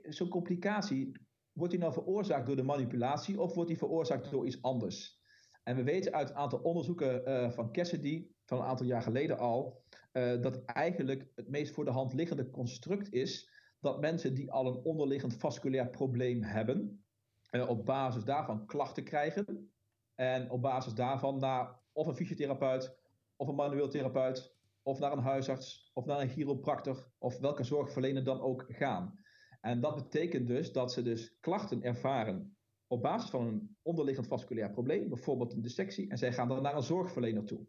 zo'n 0.09 0.29
complicatie 0.29 1.28
wordt 1.59 1.73
die 1.73 1.83
nou 1.83 1.93
veroorzaakt 1.93 2.47
door 2.47 2.57
de 2.57 2.63
manipulatie 2.63 3.41
of 3.41 3.55
wordt 3.55 3.69
die 3.69 3.79
veroorzaakt 3.79 4.31
door 4.31 4.47
iets 4.47 4.63
anders? 4.63 5.21
En 5.63 5.77
we 5.77 5.83
weten 5.83 6.13
uit 6.13 6.31
een 6.31 6.37
aantal 6.37 6.59
onderzoeken 6.59 7.29
uh, 7.29 7.51
van 7.51 7.73
Cassidy, 7.73 8.27
van 8.45 8.59
een 8.59 8.65
aantal 8.65 8.87
jaar 8.87 9.03
geleden 9.03 9.39
al, 9.39 9.83
uh, 10.13 10.43
dat 10.43 10.65
eigenlijk 10.65 11.27
het 11.35 11.49
meest 11.49 11.75
voor 11.75 11.85
de 11.85 11.91
hand 11.91 12.13
liggende 12.13 12.51
construct 12.51 13.13
is 13.13 13.51
dat 13.81 14.01
mensen 14.01 14.35
die 14.35 14.53
al 14.53 14.67
een 14.67 14.85
onderliggend 14.85 15.37
vasculair 15.37 15.91
probleem 15.91 16.43
hebben, 16.43 17.05
uh, 17.51 17.69
op 17.69 17.85
basis 17.85 18.25
daarvan 18.25 18.67
klachten 18.67 19.05
krijgen. 19.05 19.73
En 20.15 20.51
op 20.51 20.63
basis 20.63 20.95
daarvan 20.95 21.39
naar 21.39 21.81
of 21.93 22.07
een 22.07 22.17
fysiotherapeut, 22.17 22.97
of 23.37 23.49
een 23.49 23.55
manueel 23.55 23.89
therapeut, 23.89 24.57
of 24.83 24.99
naar 24.99 25.13
een 25.13 25.19
huisarts, 25.19 25.91
of 25.95 26.05
naar 26.05 26.21
een 26.21 26.29
chiropractor, 26.29 27.11
of 27.19 27.39
welke 27.39 27.65
zorgverlener 27.65 28.25
dan 28.25 28.41
ook 28.41 28.65
gaan. 28.69 29.19
En 29.61 29.81
dat 29.81 29.95
betekent 29.95 30.47
dus 30.47 30.73
dat 30.73 30.93
ze 30.93 31.03
dus 31.03 31.37
klachten 31.41 31.83
ervaren 31.83 32.57
op 32.87 33.03
basis 33.03 33.31
van 33.31 33.47
een 33.47 33.77
onderliggend 33.83 34.27
vasculair 34.27 34.71
probleem, 34.71 35.09
bijvoorbeeld 35.09 35.53
een 35.53 35.63
dissectie, 35.63 36.09
en 36.09 36.19
zij 36.19 36.33
gaan 36.33 36.49
dan 36.49 36.63
naar 36.63 36.77
een 36.77 36.83
zorgverlener 36.83 37.45
toe. 37.45 37.67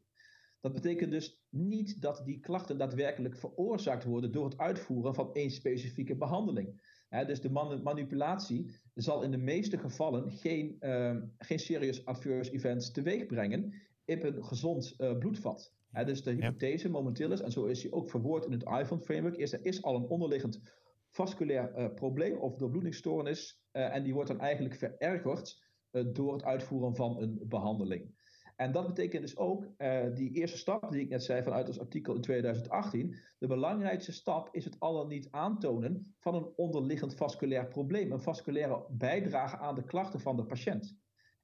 Dat 0.61 0.73
betekent 0.73 1.11
dus 1.11 1.41
niet 1.49 2.01
dat 2.01 2.21
die 2.25 2.39
klachten 2.39 2.77
daadwerkelijk 2.77 3.35
veroorzaakt 3.35 4.03
worden 4.03 4.31
door 4.31 4.45
het 4.45 4.57
uitvoeren 4.57 5.13
van 5.13 5.33
één 5.33 5.51
specifieke 5.51 6.15
behandeling. 6.15 6.81
dus 7.09 7.41
de 7.41 7.49
manipulatie 7.83 8.75
zal 8.93 9.23
in 9.23 9.31
de 9.31 9.37
meeste 9.37 9.77
gevallen 9.77 10.31
geen, 10.31 10.75
uh, 10.79 11.15
geen 11.37 11.59
serious 11.59 12.05
adverse 12.05 12.51
events 12.51 12.91
teweeg 12.91 13.25
brengen 13.25 13.73
in 14.05 14.25
een 14.25 14.43
gezond 14.45 14.95
uh, 14.97 15.17
bloedvat. 15.17 15.73
dus 16.05 16.23
de 16.23 16.31
hypothese 16.31 16.89
momenteel 16.89 17.31
is, 17.31 17.41
en 17.41 17.51
zo 17.51 17.65
is 17.65 17.81
die 17.81 17.91
ook 17.91 18.09
verwoord 18.09 18.45
in 18.45 18.51
het 18.51 18.63
iPhone 18.63 19.01
framework, 19.01 19.37
is 19.37 19.53
er 19.53 19.65
is 19.65 19.83
al 19.83 19.95
een 19.95 20.07
onderliggend 20.07 20.61
vasculair 21.09 21.77
uh, 21.77 21.93
probleem 21.93 22.37
of 22.37 22.55
doorbloedingsstoornis. 22.55 23.61
Uh, 23.71 23.95
en 23.95 24.03
die 24.03 24.13
wordt 24.13 24.29
dan 24.29 24.39
eigenlijk 24.39 24.75
verergerd 24.75 25.63
uh, 25.91 26.03
door 26.13 26.33
het 26.33 26.43
uitvoeren 26.43 26.95
van 26.95 27.21
een 27.21 27.39
behandeling. 27.47 28.17
En 28.55 28.71
dat 28.71 28.87
betekent 28.87 29.21
dus 29.21 29.37
ook 29.37 29.67
die 30.13 30.31
eerste 30.31 30.57
stap 30.57 30.91
die 30.91 31.01
ik 31.01 31.09
net 31.09 31.23
zei 31.23 31.43
vanuit 31.43 31.67
ons 31.67 31.79
artikel 31.79 32.15
in 32.15 32.21
2018. 32.21 33.15
De 33.37 33.47
belangrijkste 33.47 34.11
stap 34.11 34.49
is 34.51 34.65
het 34.65 34.79
al 34.79 34.93
dan 34.93 35.07
niet 35.07 35.27
aantonen 35.31 36.15
van 36.19 36.35
een 36.35 36.53
onderliggend 36.55 37.15
vasculair 37.15 37.67
probleem. 37.67 38.11
Een 38.11 38.21
vasculaire 38.21 38.85
bijdrage 38.89 39.57
aan 39.57 39.75
de 39.75 39.83
klachten 39.83 40.19
van 40.19 40.35
de 40.35 40.45
patiënt. 40.45 40.97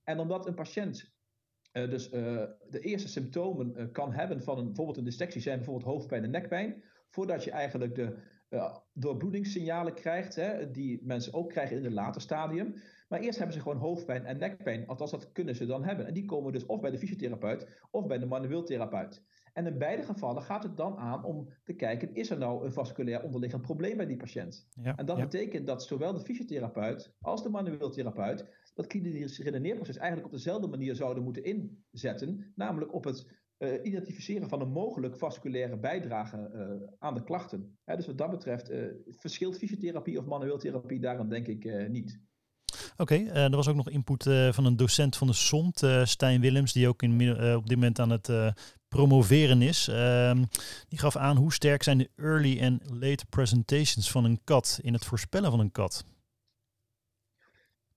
En 0.04 0.20
omdat 0.20 0.48
een 0.48 0.56
patiënt 0.56 1.14
dus 1.72 2.10
de 2.10 2.80
eerste 2.80 3.10
symptomen 3.10 3.92
kan 3.92 4.14
hebben 4.14 4.44
van 4.44 4.58
een, 4.58 4.66
bijvoorbeeld 4.66 4.98
een 4.98 5.04
dissectie, 5.04 5.42
zijn 5.42 5.58
bijvoorbeeld 5.58 5.88
hoofdpijn 5.88 6.24
en 6.24 6.32
nekpijn, 6.32 6.84
voordat 7.10 7.44
je 7.44 7.52
eigenlijk 7.52 7.96
de 7.96 8.18
uh, 8.50 8.76
doorbloedingssignalen 8.94 9.94
krijgt, 9.94 10.36
hè, 10.36 10.72
die 10.72 11.00
mensen 11.04 11.34
ook 11.34 11.50
krijgen 11.50 11.78
in 11.78 11.84
het 11.84 11.94
later 11.94 12.22
stadium. 12.22 12.74
Maar 13.08 13.20
eerst 13.20 13.38
hebben 13.38 13.56
ze 13.56 13.62
gewoon 13.62 13.78
hoofdpijn 13.78 14.26
en 14.26 14.38
nekpijn, 14.38 14.88
althans 14.88 15.12
dat 15.12 15.32
kunnen 15.32 15.56
ze 15.56 15.66
dan 15.66 15.84
hebben. 15.84 16.08
En 16.08 16.14
die 16.14 16.26
komen 16.26 16.52
dus 16.52 16.66
of 16.66 16.80
bij 16.80 16.92
de 16.92 16.98
fysiotherapeut 16.98 17.80
of 17.92 18.06
bij 18.06 18.18
de 18.18 18.26
manueel 18.26 18.64
therapeut. 18.64 19.24
En 19.54 19.66
in 19.66 19.78
beide 19.78 20.04
gevallen 20.04 20.44
gaat 20.44 20.64
het 20.64 20.78
dan 20.78 20.98
aan 20.98 21.24
om 21.24 21.50
te 21.64 21.74
kijken, 21.74 22.14
is 22.14 22.30
er 22.30 22.38
nou 22.38 22.66
een 22.66 22.74
vasculair 22.74 23.24
onderliggend 23.24 23.62
probleem 23.62 23.98
bij 23.98 24.06
die 24.06 24.18
patiënt? 24.18 24.68
Ja, 24.82 24.96
en 24.96 25.06
dat 25.06 25.18
betekent 25.18 25.68
dat 25.68 25.84
zowel 25.84 26.14
de 26.14 26.20
fysiotherapeut 26.20 27.14
als 27.22 27.44
de 27.44 27.50
manueel 27.50 27.90
therapeut 27.90 28.46
dat 28.74 28.88
klinisch 28.88 29.40
redeneerproces 29.40 29.98
eigenlijk 29.98 30.28
op 30.28 30.34
dezelfde 30.34 30.68
manier 30.68 30.96
zouden 30.96 31.24
moeten 31.24 31.44
inzetten, 31.44 32.52
namelijk 32.56 32.94
op 32.94 33.04
het 33.04 33.44
uh, 33.58 33.84
identificeren 33.84 34.50
van 34.50 34.62
een 34.62 34.72
mogelijk 34.72 35.18
vasculaire 35.18 35.78
bijdrage 35.78 36.52
uh, 36.54 36.88
aan 37.00 37.14
de 37.14 37.24
klachten. 37.24 37.78
dus 37.86 38.06
wat 38.06 38.18
dat 38.18 38.30
betreft 38.30 38.72
uh, 38.72 38.86
verschilt 39.08 39.58
fysiotherapie 39.58 40.20
of 40.20 40.26
manueeltherapie 40.26 41.00
daarom 41.00 41.30
denk 41.30 41.48
ik 41.48 41.90
niet. 41.90 42.20
Oké, 42.98 43.14
okay, 43.14 43.28
er 43.28 43.56
was 43.56 43.68
ook 43.68 43.76
nog 43.76 43.90
input 43.90 44.24
van 44.52 44.66
een 44.66 44.76
docent 44.76 45.18
van 45.18 45.28
de 45.28 45.34
SOMT, 45.34 45.86
Stijn 46.04 46.42
Willems, 46.42 46.74
die 46.74 46.88
ook 46.88 47.04
in, 47.04 47.32
op 47.56 47.68
dit 47.68 47.78
moment 47.78 48.00
aan 48.00 48.10
het 48.10 48.30
promoveren 48.96 49.62
is. 49.62 49.88
Ehm, 49.88 50.44
die 50.88 51.00
gaf 51.00 51.16
aan 51.16 51.38
hoe 51.38 51.54
sterk 51.54 51.84
zijn 51.84 51.98
de 51.98 52.10
early 52.16 52.60
en 52.60 52.82
late 52.84 53.26
presentations 53.30 54.12
van 54.12 54.26
een 54.26 54.40
kat 54.44 54.80
in 54.82 54.94
het 54.94 55.06
voorspellen 55.06 55.52
van 55.52 55.60
een 55.60 55.72
kat. 55.72 56.06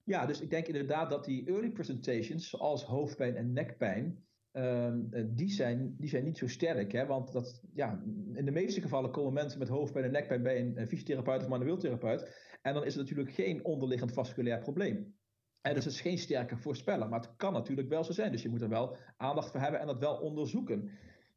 Ja, 0.05 0.27
dus 0.27 0.41
ik 0.41 0.51
denk 0.51 0.67
inderdaad 0.67 1.11
dat 1.11 1.25
die 1.25 1.47
early 1.47 1.71
presentations, 1.71 2.49
zoals 2.49 2.85
hoofdpijn 2.85 3.37
en 3.37 3.53
nekpijn, 3.53 4.28
Ehm, 4.53 5.01
eh, 5.11 5.25
die, 5.29 5.51
zijn, 5.51 5.95
die 5.99 6.09
zijn 6.09 6.25
niet 6.25 6.39
zo 6.39 6.47
sterk. 6.47 6.93
Hè? 6.93 7.07
Want 7.07 7.33
dat, 7.33 7.63
ja, 7.75 8.03
in 8.35 8.45
de 8.45 8.51
meeste 8.51 8.81
gevallen 8.81 9.11
komen 9.11 9.33
mensen 9.33 9.59
met 9.59 9.69
hoofdpijn 9.69 10.05
en 10.05 10.11
nekpijn 10.11 10.43
bij 10.43 10.61
een, 10.61 10.89
fysiotherapeut 10.89 11.43
of 11.43 11.49
manueel 11.49 11.77
therapeut. 11.77 12.37
En 12.63 12.75
dan 12.75 12.85
is 12.85 12.95
het 12.95 13.03
natuurlijk 13.03 13.35
geen 13.35 13.65
onderliggend 13.65 14.13
vasculair 14.13 14.59
probleem. 14.59 15.17
En 15.61 15.75
dus 15.75 15.85
het 15.85 15.93
is 15.93 16.01
geen 16.01 16.19
sterke 16.19 16.57
voorspeller, 16.57 17.09
maar 17.09 17.21
het 17.21 17.37
kan 17.37 17.53
natuurlijk 17.53 17.89
wel 17.89 18.05
zo 18.05 18.13
zijn. 18.13 18.33
Dus 18.33 18.43
je 18.43 18.49
moet 18.49 18.63
er 18.63 18.69
wel 18.69 18.97
aandacht 19.17 19.51
voor 19.51 19.61
hebben 19.61 19.81
en 19.81 19.87
dat 19.87 19.99
wel 19.99 20.17
onderzoeken. 20.17 20.91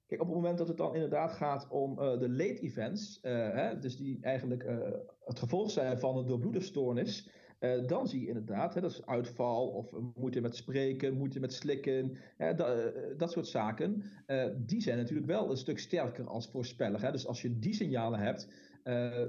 Kijk, 0.08 0.22
op 0.22 0.28
het 0.28 0.36
moment 0.36 0.58
dat 0.58 0.68
het 0.68 0.78
dan 0.78 0.94
inderdaad 0.94 1.32
gaat 1.32 1.68
om 1.70 2.00
uh, 2.00 2.20
de 2.20 2.30
late 2.30 2.60
events, 2.60 3.20
uh, 3.22 3.32
hè, 3.32 3.80
dus 3.80 3.98
die 3.98 4.18
eigenlijk 4.22 4.66
het 5.20 5.40
gevolg 5.40 5.72
zijn 5.72 6.00
van 6.00 6.18
een 6.18 6.26
doorbloederstoornis, 6.26 7.30
dan 7.88 8.08
zie 8.08 8.22
je 8.22 8.28
inderdaad, 8.28 8.74
hè, 8.74 8.82
dat 8.82 8.92
is 8.92 9.06
uitval 9.06 9.68
of 9.68 9.92
moeite 10.16 10.42
met 10.42 10.56
spreken, 10.56 11.14
moeite 11.14 11.40
met 11.40 11.54
slikken, 11.54 12.18
hè, 12.38 12.56
dat, 12.56 12.94
dat 13.18 13.32
soort 13.32 13.48
zaken. 13.48 14.04
die 14.58 14.82
zijn 14.82 14.98
natuurlijk 14.98 15.28
wel 15.28 15.50
een 15.50 15.58
stuk 15.58 15.80
sterker 15.80 16.28
als 16.28 16.48
voorspeller. 16.48 17.02
Hè. 17.02 17.12
Dus 17.12 17.28
als 17.28 17.42
je 17.42 17.60
die 17.60 17.74
signalen 17.74 18.20
hebt, 18.20 18.48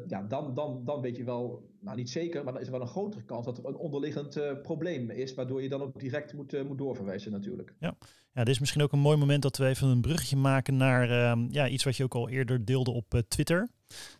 ja, 0.06 0.22
dan, 0.28 0.54
dan, 0.54 0.84
dan 0.84 1.00
weet 1.00 1.16
je 1.16 1.24
wel, 1.24 1.70
nou 1.80 1.96
niet 1.96 2.10
zeker, 2.10 2.44
maar 2.44 2.52
dan 2.52 2.62
is 2.62 2.66
er 2.66 2.72
wel 2.72 2.82
een 2.82 2.88
grotere 2.88 3.24
kans 3.24 3.44
dat 3.44 3.58
er 3.58 3.66
een 3.66 3.76
onderliggend 3.76 4.62
probleem 4.62 5.10
is, 5.10 5.34
waardoor 5.34 5.62
je 5.62 5.68
dan 5.68 5.82
ook 5.82 6.00
direct 6.00 6.34
moet, 6.34 6.68
moet 6.68 6.78
doorverwijzen 6.78 7.32
natuurlijk. 7.32 7.74
Ja. 7.78 7.96
ja, 8.32 8.44
dit 8.44 8.54
is 8.54 8.60
misschien 8.60 8.82
ook 8.82 8.92
een 8.92 8.98
mooi 8.98 9.16
moment 9.16 9.42
dat 9.42 9.56
we 9.56 9.66
even 9.66 9.88
een 9.88 10.00
bruggetje 10.00 10.36
maken 10.36 10.76
naar 10.76 11.36
ja, 11.50 11.68
iets 11.68 11.84
wat 11.84 11.96
je 11.96 12.04
ook 12.04 12.14
al 12.14 12.28
eerder 12.28 12.64
deelde 12.64 12.90
op 12.90 13.22
Twitter. 13.28 13.68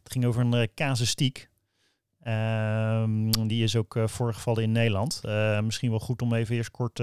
Het 0.03 0.13
ging 0.13 0.25
over 0.25 0.45
een 0.45 0.69
casuïstiek. 0.75 1.51
Ehm, 2.23 3.31
die 3.47 3.63
is 3.63 3.77
ook 3.77 3.97
voorgevallen 4.05 4.63
in 4.63 4.73
Nederland. 4.73 5.21
misschien 5.63 5.91
wel 5.91 5.99
goed 5.99 6.23
om 6.23 6.35
even 6.35 6.57
eerst 6.57 6.71
kort 6.71 6.99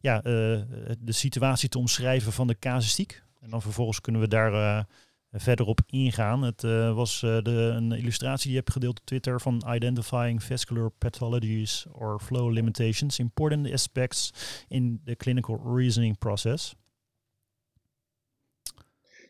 ja, 0.00 0.20
de 0.20 1.12
situatie 1.12 1.68
te 1.68 1.78
omschrijven 1.78 2.32
van 2.32 2.46
de 2.46 2.58
casuïstiek. 2.58 3.22
En 3.40 3.50
dan 3.50 3.62
vervolgens 3.62 4.00
kunnen 4.00 4.20
we 4.20 4.28
daar 4.28 4.86
verder 5.32 5.66
op 5.66 5.80
ingaan. 5.86 6.42
Het 6.42 6.62
uh, 6.62 6.94
was 6.94 7.22
uh, 7.22 7.42
de, 7.42 7.50
een 7.50 7.92
illustratie 7.92 8.42
die 8.42 8.52
je 8.52 8.58
hebt 8.58 8.72
gedeeld 8.72 9.00
op 9.00 9.06
Twitter 9.06 9.40
van 9.40 9.62
Identifying 9.68 10.42
Vascular 10.42 10.90
Pathologies 10.90 11.86
or 11.92 12.20
Flow 12.20 12.50
Limitations, 12.52 13.18
Important 13.18 13.72
Aspects 13.72 14.32
in 14.68 15.00
the 15.04 15.16
Clinical 15.16 15.76
Reasoning 15.76 16.18
Process. 16.18 16.74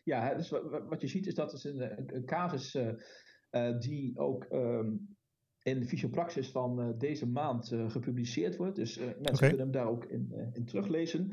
Ja, 0.03 0.33
dus 0.33 0.49
wat, 0.89 1.01
je 1.01 1.07
ziet 1.07 1.27
is 1.27 1.35
dat 1.35 1.53
is 1.53 1.63
een, 1.63 2.15
een, 2.15 2.25
casus 2.25 2.75
uh, 2.75 3.79
die 3.79 4.17
ook 4.17 4.45
um, 4.51 5.17
in 5.63 5.79
de 5.79 5.85
fysiopraxis 5.85 6.49
van 6.49 6.95
deze 6.97 7.27
maand 7.27 7.75
gepubliceerd 7.87 8.57
wordt. 8.57 8.75
Dus 8.75 8.97
mensen 8.97 9.19
okay. 9.19 9.47
kunnen 9.49 9.59
hem 9.59 9.71
daar 9.71 9.87
ook 9.87 10.05
in, 10.05 10.51
in 10.53 10.65
teruglezen. 10.65 11.31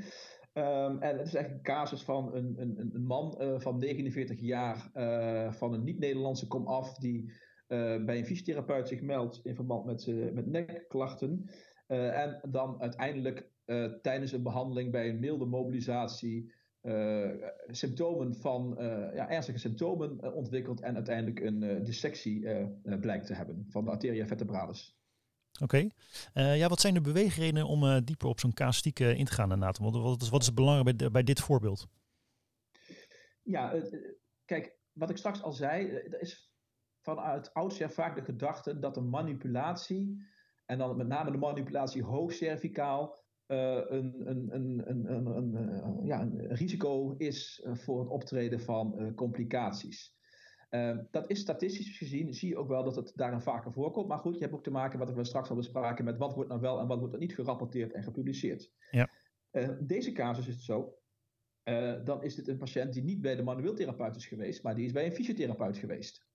Um, 0.59 0.99
en 1.03 1.19
het 1.19 1.27
is 1.27 1.35
eigenlijk 1.35 1.55
een 1.67 1.75
casus 1.75 2.03
van 2.03 2.35
een, 2.35 2.55
een, 2.57 2.91
een 2.95 3.07
man 3.07 3.38
uh, 3.41 3.61
van 3.61 3.79
49 3.79 4.41
jaar 4.41 4.91
uh, 4.95 5.53
van 5.53 5.73
een 5.73 5.85
niet-Nederlandse 5.85 6.47
komaf 6.47 6.95
die 6.95 7.25
uh, 7.69 8.05
bij 8.05 8.19
een 8.19 8.27
fysiotherapeut 8.27 8.88
zich 8.88 9.01
meldt 9.01 9.41
in 9.45 9.55
verband 9.55 9.85
met, 9.85 10.07
met 10.35 10.47
nekklachten. 10.47 11.51
en 11.87 12.41
dan 12.49 12.81
uiteindelijk 12.81 13.51
tijdens 14.03 14.33
een 14.33 14.43
behandeling 14.43 14.91
bij 14.91 15.09
een 15.09 15.19
milde 15.19 15.45
mobilisatie 15.45 16.53
symptomen 17.70 18.35
van 18.35 18.77
ja, 19.14 19.29
ernstige 19.29 19.59
symptomen 19.59 20.35
ontwikkelt 20.35 20.81
en 20.81 20.94
uiteindelijk 20.94 21.40
een 21.40 21.85
dissectie 21.85 22.46
blijkt 23.01 23.27
te 23.27 23.35
hebben 23.35 23.66
van 23.68 23.85
de 23.85 23.90
arteria 23.90 24.27
vertebralis. 24.27 24.96
Oké. 25.62 25.64
Okay. 25.64 25.92
Uh, 26.35 26.59
ja, 26.59 26.68
wat 26.68 26.81
zijn 26.81 26.94
de 26.94 27.01
beweegredenen 27.01 27.66
om 27.66 27.85
uh, 27.85 27.96
dieper 28.05 28.29
op 28.29 28.40
zo'n 28.40 28.53
casuïstiek 28.53 29.01
uh, 29.01 29.18
in 29.18 29.24
te 29.24 29.33
gaan, 29.33 29.59
Nathan? 29.59 29.92
Wat, 29.92 30.03
wat, 30.03 30.22
is, 30.22 30.29
wat 30.29 30.40
is 30.40 30.46
het 30.46 30.55
belangrijk 30.55 30.96
bij, 30.96 31.11
bij 31.11 31.22
dit 31.22 31.40
voorbeeld? 31.40 31.87
Ja, 33.42 33.83
kijk, 34.44 34.77
wat 34.92 35.11
ik 35.11 35.16
straks 35.16 35.42
al 35.42 35.53
zei, 35.53 35.90
er 35.90 36.20
is 36.20 36.53
vanuit 37.01 37.55
oudsher 37.55 37.90
vaak 37.90 38.14
de 38.14 38.22
gedachte 38.22 38.79
dat 38.79 38.94
de 38.94 39.01
manipulatie, 39.01 40.27
en 40.64 40.79
dan 40.79 40.96
met 40.96 41.07
name 41.07 41.31
de 41.31 41.38
manipulatie 41.38 42.03
hoogcervicaal, 42.03 43.18
een, 43.48 44.28
een, 44.28 44.54
een, 44.54 44.90
een, 44.90 45.37
een, 45.37 46.06
ja, 46.06 46.20
een 46.20 46.54
risico 46.54 47.14
is 47.16 47.66
voor 47.72 48.00
het 48.00 48.08
optreden 48.08 48.61
van 48.61 49.12
complicaties. 49.14 50.16
Uh, 50.70 50.98
dat 51.11 51.30
is 51.30 51.40
statistisch 51.40 51.98
gezien, 51.98 52.34
zie 52.34 52.48
je 52.48 52.56
ook 52.56 52.68
wel 52.68 52.84
dat 52.84 52.96
het 52.96 53.12
daarin 53.14 53.40
vaker 53.40 53.72
voorkomt. 53.72 54.08
Maar 54.08 54.18
goed, 54.18 54.34
je 54.34 54.40
hebt 54.40 54.54
ook 54.54 54.62
te 54.62 54.70
maken, 54.70 54.98
wat 54.98 55.12
we 55.12 55.24
straks 55.24 55.50
al 55.50 55.56
bespraken, 55.56 56.04
met 56.04 56.18
wat 56.18 56.34
wordt 56.34 56.48
nou 56.48 56.61
wel 56.61 56.80
en 56.80 56.87
wat 56.87 56.98
wordt 56.98 57.14
er 57.14 57.20
niet 57.20 57.34
gerapporteerd 57.34 57.92
en 57.92 58.02
gepubliceerd. 58.02 58.72
Ja. 58.90 59.08
Uh, 59.52 59.68
deze 59.80 60.12
casus 60.12 60.48
is 60.48 60.54
het 60.54 60.62
zo. 60.62 60.98
Uh, 61.64 62.04
dan 62.04 62.22
is 62.22 62.34
dit 62.34 62.48
een 62.48 62.58
patiënt 62.58 62.92
die 62.92 63.02
niet 63.02 63.20
bij 63.20 63.37
de 63.37 63.42
manueel 63.42 63.74
therapeut 63.74 64.16
is 64.16 64.26
geweest, 64.26 64.62
maar 64.62 64.74
die 64.74 64.87
is 64.87 64.92
bij 64.92 65.06
een 65.06 65.12
fysiotherapeut 65.12 65.76
geweest. 65.76 66.26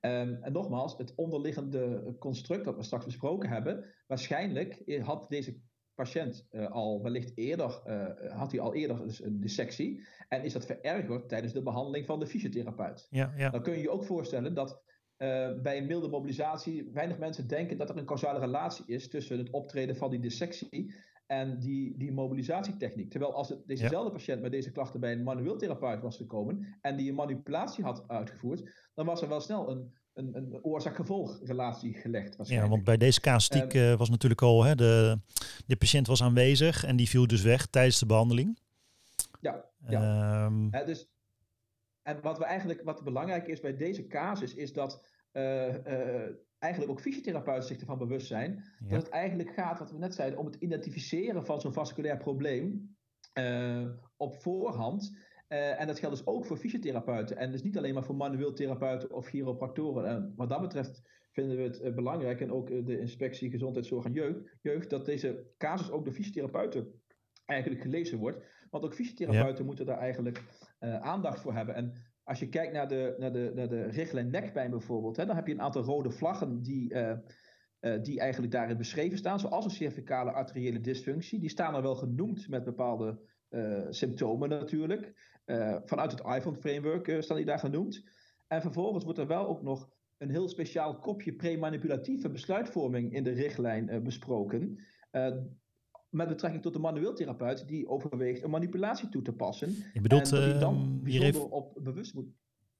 Um, 0.00 0.42
en 0.42 0.52
nogmaals, 0.52 0.96
het 0.96 1.14
onderliggende 1.14 2.14
construct 2.18 2.64
dat 2.64 2.76
we 2.76 2.82
straks 2.82 3.04
besproken 3.04 3.48
hebben, 3.48 3.84
waarschijnlijk 4.06 5.00
had 5.02 5.26
deze 5.28 5.60
patiënt 5.94 6.46
uh, 6.50 6.70
al 6.70 7.02
wellicht 7.02 7.32
eerder, 7.34 7.82
uh, 7.86 8.32
had 8.32 8.50
hij 8.50 8.60
al 8.60 8.74
eerder 8.74 9.06
dus 9.06 9.22
een 9.22 9.40
dissectie. 9.40 10.06
En 10.28 10.44
is 10.44 10.52
dat 10.52 10.66
verergerd 10.66 11.28
tijdens 11.28 11.52
de 11.52 11.62
behandeling 11.62 12.06
van 12.06 12.18
de 12.18 12.26
fysiotherapeut. 12.26 13.06
Ja, 13.10 13.32
ja. 13.36 13.50
Dan 13.50 13.62
kun 13.62 13.72
je 13.72 13.80
je 13.80 13.90
ook 13.90 14.04
voorstellen 14.04 14.54
dat 14.54 14.82
uh, 15.18 15.60
bij 15.62 15.78
een 15.78 15.86
milde 15.86 16.08
mobilisatie 16.08 16.90
weinig 16.92 17.18
mensen 17.18 17.48
denken 17.48 17.78
dat 17.78 17.90
er 17.90 17.96
een 17.96 18.04
causale 18.04 18.38
relatie 18.38 18.84
is 18.86 19.08
tussen 19.08 19.38
het 19.38 19.50
optreden 19.50 19.96
van 19.96 20.10
die 20.10 20.20
dissectie 20.20 20.94
en 21.26 21.58
die, 21.58 21.96
die 21.98 22.12
mobilisatietechniek. 22.12 23.10
Terwijl 23.10 23.34
als 23.34 23.48
het, 23.48 23.66
dezezelfde 23.66 24.10
ja. 24.10 24.16
patiënt 24.16 24.42
met 24.42 24.50
deze 24.50 24.72
klachten 24.72 25.00
bij 25.00 25.12
een 25.12 25.22
manueel 25.22 25.56
therapeut 25.56 26.02
was 26.02 26.16
gekomen 26.16 26.78
en 26.80 26.96
die 26.96 27.08
een 27.08 27.14
manipulatie 27.14 27.84
had 27.84 28.08
uitgevoerd, 28.08 28.90
dan 28.94 29.06
was 29.06 29.22
er 29.22 29.28
wel 29.28 29.40
snel 29.40 29.70
een 29.70 29.92
een, 30.14 30.36
een 30.36 30.64
oorzaak-gevolgrelatie 30.64 31.94
gelegd. 31.94 32.36
Ja, 32.48 32.68
want 32.68 32.84
bij 32.84 32.96
deze 32.96 33.20
casuïstiek 33.20 33.74
uh, 33.74 33.94
was 33.94 34.10
natuurlijk 34.10 34.42
al, 34.42 34.64
hè, 34.64 34.74
de, 34.74 35.18
de 35.66 35.76
patiënt 35.76 36.06
was 36.06 36.22
aanwezig 36.22 36.84
en 36.84 36.96
die 36.96 37.08
viel 37.08 37.26
dus 37.26 37.42
weg 37.42 37.66
tijdens 37.66 37.98
de 37.98 38.06
behandeling. 38.06 38.58
Ja, 39.40 39.64
ja. 39.86 40.44
Um, 40.44 40.74
uh, 40.74 40.86
dus, 40.86 41.08
en 42.02 42.20
wat, 42.20 42.38
we 42.38 42.44
eigenlijk, 42.44 42.82
wat 42.82 43.04
belangrijk 43.04 43.46
is 43.46 43.60
bij 43.60 43.76
deze 43.76 44.06
casus, 44.06 44.54
is 44.54 44.72
dat 44.72 45.04
uh, 45.32 45.74
eigenlijk 46.58 46.92
ook 46.92 47.00
fysiotherapeuten 47.00 47.68
zich 47.68 47.80
ervan 47.80 47.98
bewust 47.98 48.26
zijn 48.26 48.64
ja. 48.78 48.88
dat 48.88 49.02
het 49.02 49.12
eigenlijk 49.12 49.50
gaat, 49.50 49.78
wat 49.78 49.90
we 49.90 49.98
net 49.98 50.14
zeiden, 50.14 50.38
om 50.38 50.46
het 50.46 50.54
identificeren 50.54 51.46
van 51.46 51.60
zo'n 51.60 51.72
vasculair 51.72 52.16
probleem 52.16 52.96
op 54.16 54.42
voorhand. 54.42 55.16
Uh, 55.52 55.80
en 55.80 55.86
dat 55.86 55.98
geldt 55.98 56.16
dus 56.16 56.26
ook 56.26 56.46
voor 56.46 56.56
fysiotherapeuten. 56.56 57.36
En 57.36 57.50
dus 57.50 57.62
niet 57.62 57.76
alleen 57.78 57.94
maar 57.94 58.04
voor 58.04 58.16
manueel 58.16 58.52
therapeuten 58.52 59.10
of 59.10 59.26
chiropractoren. 59.26 60.06
En 60.06 60.32
wat 60.36 60.48
dat 60.48 60.60
betreft 60.60 61.02
vinden 61.30 61.56
we 61.56 61.62
het 61.62 61.80
uh, 61.80 61.94
belangrijk, 61.94 62.40
en 62.40 62.52
ook 62.52 62.70
uh, 62.70 62.86
de 62.86 62.98
inspectie 62.98 63.50
gezondheidszorg 63.50 64.04
en 64.04 64.12
jeugd, 64.12 64.40
jeugd, 64.62 64.90
dat 64.90 65.04
deze 65.04 65.46
casus 65.58 65.90
ook 65.90 66.04
door 66.04 66.14
fysiotherapeuten 66.14 67.02
eigenlijk 67.44 67.82
gelezen 67.82 68.18
wordt. 68.18 68.44
Want 68.70 68.84
ook 68.84 68.94
fysiotherapeuten 68.94 69.58
ja. 69.58 69.64
moeten 69.64 69.86
daar 69.86 69.98
eigenlijk 69.98 70.42
aandacht 70.80 71.40
voor 71.40 71.54
hebben. 71.54 71.74
En 71.74 71.92
als 72.24 72.38
je 72.38 72.48
kijkt 72.48 72.72
naar 72.72 72.88
de, 72.88 73.14
naar 73.18 73.32
de, 73.32 73.52
naar 73.54 73.68
de 73.68 73.82
richtlijn 73.82 74.30
nekpijn 74.30 74.70
bijvoorbeeld, 74.70 75.16
hè, 75.16 75.26
dan 75.26 75.36
heb 75.36 75.46
je 75.46 75.52
een 75.52 75.60
aantal 75.60 75.82
rode 75.82 76.10
vlaggen 76.10 76.62
die, 76.62 76.94
die 78.02 78.20
eigenlijk 78.20 78.52
daarin 78.52 78.76
beschreven 78.76 79.18
staan, 79.18 79.40
zoals 79.40 79.64
een 79.64 79.70
cervicale 79.70 80.32
arteriële 80.32 80.80
dysfunctie. 80.80 81.40
Die 81.40 81.50
staan 81.50 81.74
er 81.74 81.82
wel 81.82 81.94
genoemd 81.94 82.48
met 82.48 82.64
bepaalde 82.64 83.20
symptomen 83.90 84.48
natuurlijk. 84.48 85.12
Uh, 85.46 85.76
vanuit 85.84 86.10
het 86.10 86.20
iPhone-framework 86.20 87.08
uh, 87.08 87.20
staan 87.20 87.36
die 87.36 87.46
daar 87.46 87.58
genoemd. 87.58 88.04
En 88.46 88.60
vervolgens 88.60 89.04
wordt 89.04 89.18
er 89.18 89.26
wel 89.26 89.46
ook 89.46 89.62
nog 89.62 89.88
een 90.18 90.30
heel 90.30 90.48
speciaal 90.48 90.98
kopje 90.98 91.32
pre-manipulatieve 91.32 92.30
besluitvorming 92.30 93.12
in 93.12 93.24
de 93.24 93.30
richtlijn 93.30 94.02
besproken. 94.02 94.78
met 96.10 96.28
betrekking 96.28 96.62
tot 96.62 96.72
de 96.72 96.78
manueel 96.78 97.14
therapeut 97.14 97.68
die 97.68 97.88
overweegt 97.88 98.42
een 98.42 98.50
manipulatie 98.50 99.08
toe 99.08 99.22
te 99.22 99.32
passen. 99.32 99.74
Je 99.92 100.00
bedoelt, 100.00 100.32
en 100.32 100.58
dan 100.58 101.00
bijzonder 101.02 101.48
op 101.48 101.78
bewust 101.82 102.14
moet. 102.14 102.26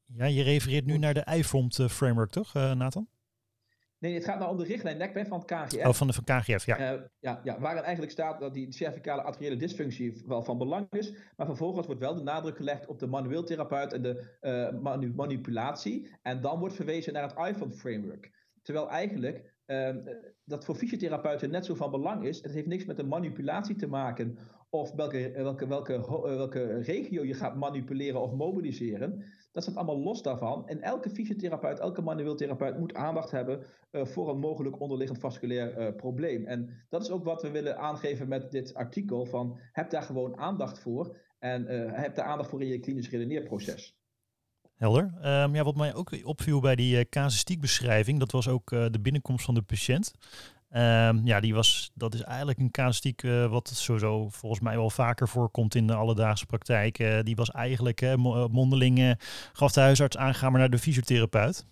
Ja, 0.07 0.25
je 0.25 0.43
refereert 0.43 0.87
nu 0.87 0.99
naar 0.99 1.15
de 1.15 1.27
iFront-framework, 1.37 2.31
toch, 2.31 2.55
Nathan? 2.55 3.09
Nee, 4.03 4.15
het 4.15 4.25
gaat 4.25 4.39
nou 4.39 4.51
om 4.51 4.57
de 4.57 4.65
richtlijn 4.65 4.97
nekpijn 4.97 5.27
van 5.27 5.39
het 5.39 5.47
KGF. 5.47 5.87
Oh, 5.87 5.93
van 5.93 6.07
de 6.07 6.13
van 6.13 6.25
KGF, 6.25 6.67
ja. 6.67 6.93
Uh, 6.93 7.01
ja, 7.19 7.41
ja. 7.45 7.61
Waarin 7.61 7.83
eigenlijk 7.83 8.13
staat 8.13 8.41
dat 8.41 8.55
die 8.55 8.73
cervicale 8.73 9.23
arteriële 9.23 9.57
dysfunctie 9.57 10.23
wel 10.27 10.43
van 10.43 10.59
belang 10.59 10.87
is. 10.91 11.15
Maar 11.37 11.47
vervolgens 11.47 11.87
wordt 11.87 12.01
wel 12.01 12.15
de 12.15 12.23
nadruk 12.23 12.57
gelegd 12.57 12.87
op 12.87 12.99
de 12.99 13.07
manueel 13.07 13.45
therapeut 13.45 13.93
en 13.93 14.03
de 14.03 14.37
uh, 14.41 14.81
manu 14.81 15.13
manipulatie. 15.15 16.11
En 16.23 16.41
dan 16.41 16.59
wordt 16.59 16.75
verwezen 16.75 17.13
naar 17.13 17.23
het 17.23 17.49
iPhone 17.49 17.73
framework. 17.73 18.31
Terwijl 18.63 18.91
eigenlijk 18.91 19.55
uh, 19.67 19.97
dat 20.45 20.65
voor 20.65 20.75
fysiotherapeuten 20.75 21.51
net 21.51 21.67
zo 21.67 21.75
van 21.75 21.91
belang 21.91 22.25
is. 22.25 22.43
Het 22.43 22.53
heeft 22.53 22.67
niks 22.67 22.85
met 22.85 22.97
de 22.97 23.05
manipulatie 23.05 23.77
te 23.77 23.87
maken. 23.87 24.39
Of 24.71 24.93
welke, 24.93 25.33
welke, 25.35 25.67
welke, 25.67 26.01
welke 26.23 26.79
regio 26.81 27.25
je 27.25 27.35
gaat 27.35 27.57
manipuleren 27.57 28.21
of 28.21 28.33
mobiliseren. 28.33 29.25
Dat 29.53 29.63
staat 29.63 29.77
allemaal 29.77 29.99
los 29.99 30.23
daarvan. 30.23 30.69
En 30.69 30.81
elke 30.81 31.11
fysiotherapeut, 31.11 31.79
elke 31.79 32.03
manueel 32.03 32.35
therapeut 32.35 32.79
moet 32.79 32.95
aandacht 32.95 33.31
hebben 33.31 33.63
uh, 33.93 34.05
voor 34.05 34.31
een 34.31 34.39
mogelijk 34.39 34.81
onderliggend 34.81 35.19
vasculair 35.19 35.79
uh, 35.79 35.97
probleem. 35.97 36.47
En 36.47 36.85
dat 36.89 37.03
is 37.03 37.11
ook 37.11 37.25
wat 37.25 37.43
we 37.43 37.51
willen 37.51 37.79
aangeven 37.79 38.29
met 38.29 38.51
dit 38.51 38.75
artikel: 38.75 39.27
van 39.27 39.59
heb 39.73 39.91
daar 39.91 40.03
gewoon 40.03 40.39
aandacht 40.39 40.79
voor 40.79 41.17
en 41.39 41.73
uh, 41.73 41.93
heb 41.93 42.15
daar 42.15 42.25
aandacht 42.25 42.51
voor 42.51 42.61
in 42.61 42.69
je 42.69 42.81
klinisch 42.81 43.11
redeneerproces. 43.11 43.97
Helder. 44.75 45.05
Um, 45.05 45.55
ja, 45.55 45.63
wat 45.63 45.77
mij 45.77 45.95
ook 45.95 46.25
opviel 46.25 46.61
bij 46.61 46.77
die 46.77 47.09
casuïstiekbeschrijving, 47.09 48.19
dat 48.19 48.33
was 48.33 48.49
ook 48.49 48.71
de 48.71 49.01
binnenkomst 49.01 49.45
van 49.45 49.55
de 49.55 49.63
patiënt. 49.63 50.13
Um, 50.75 51.27
ja, 51.27 51.41
die 51.41 51.55
was, 51.55 51.91
dat 51.95 52.15
is 52.15 52.23
eigenlijk 52.23 52.59
een 52.59 52.71
casuïstiek 52.71 53.23
uh, 53.23 53.47
wat 53.47 53.69
sowieso 53.75 54.29
volgens 54.29 54.61
mij 54.61 54.77
wel 54.77 54.91
vaker 54.91 55.29
voorkomt 55.29 55.75
in 55.75 55.87
de 55.87 55.95
alledaagse 55.95 56.47
praktijk. 56.47 57.25
Die 57.25 57.37
was 57.37 57.51
eigenlijk 57.51 58.01
uh, 58.01 58.15
mondeling, 58.51 59.19
gaf 59.53 59.73
de 59.73 59.81
huisarts 59.81 60.17
aangaan 60.17 60.51
maar 60.51 60.61
naar 60.61 60.71
de 60.71 60.79
fysiotherapeut. 60.79 61.67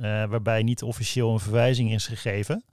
waarbij 0.00 0.62
niet 0.62 0.82
officieel 0.82 1.32
een 1.32 1.40
verwijzing 1.40 1.92
is 1.92 2.06
gegeven. 2.06 2.64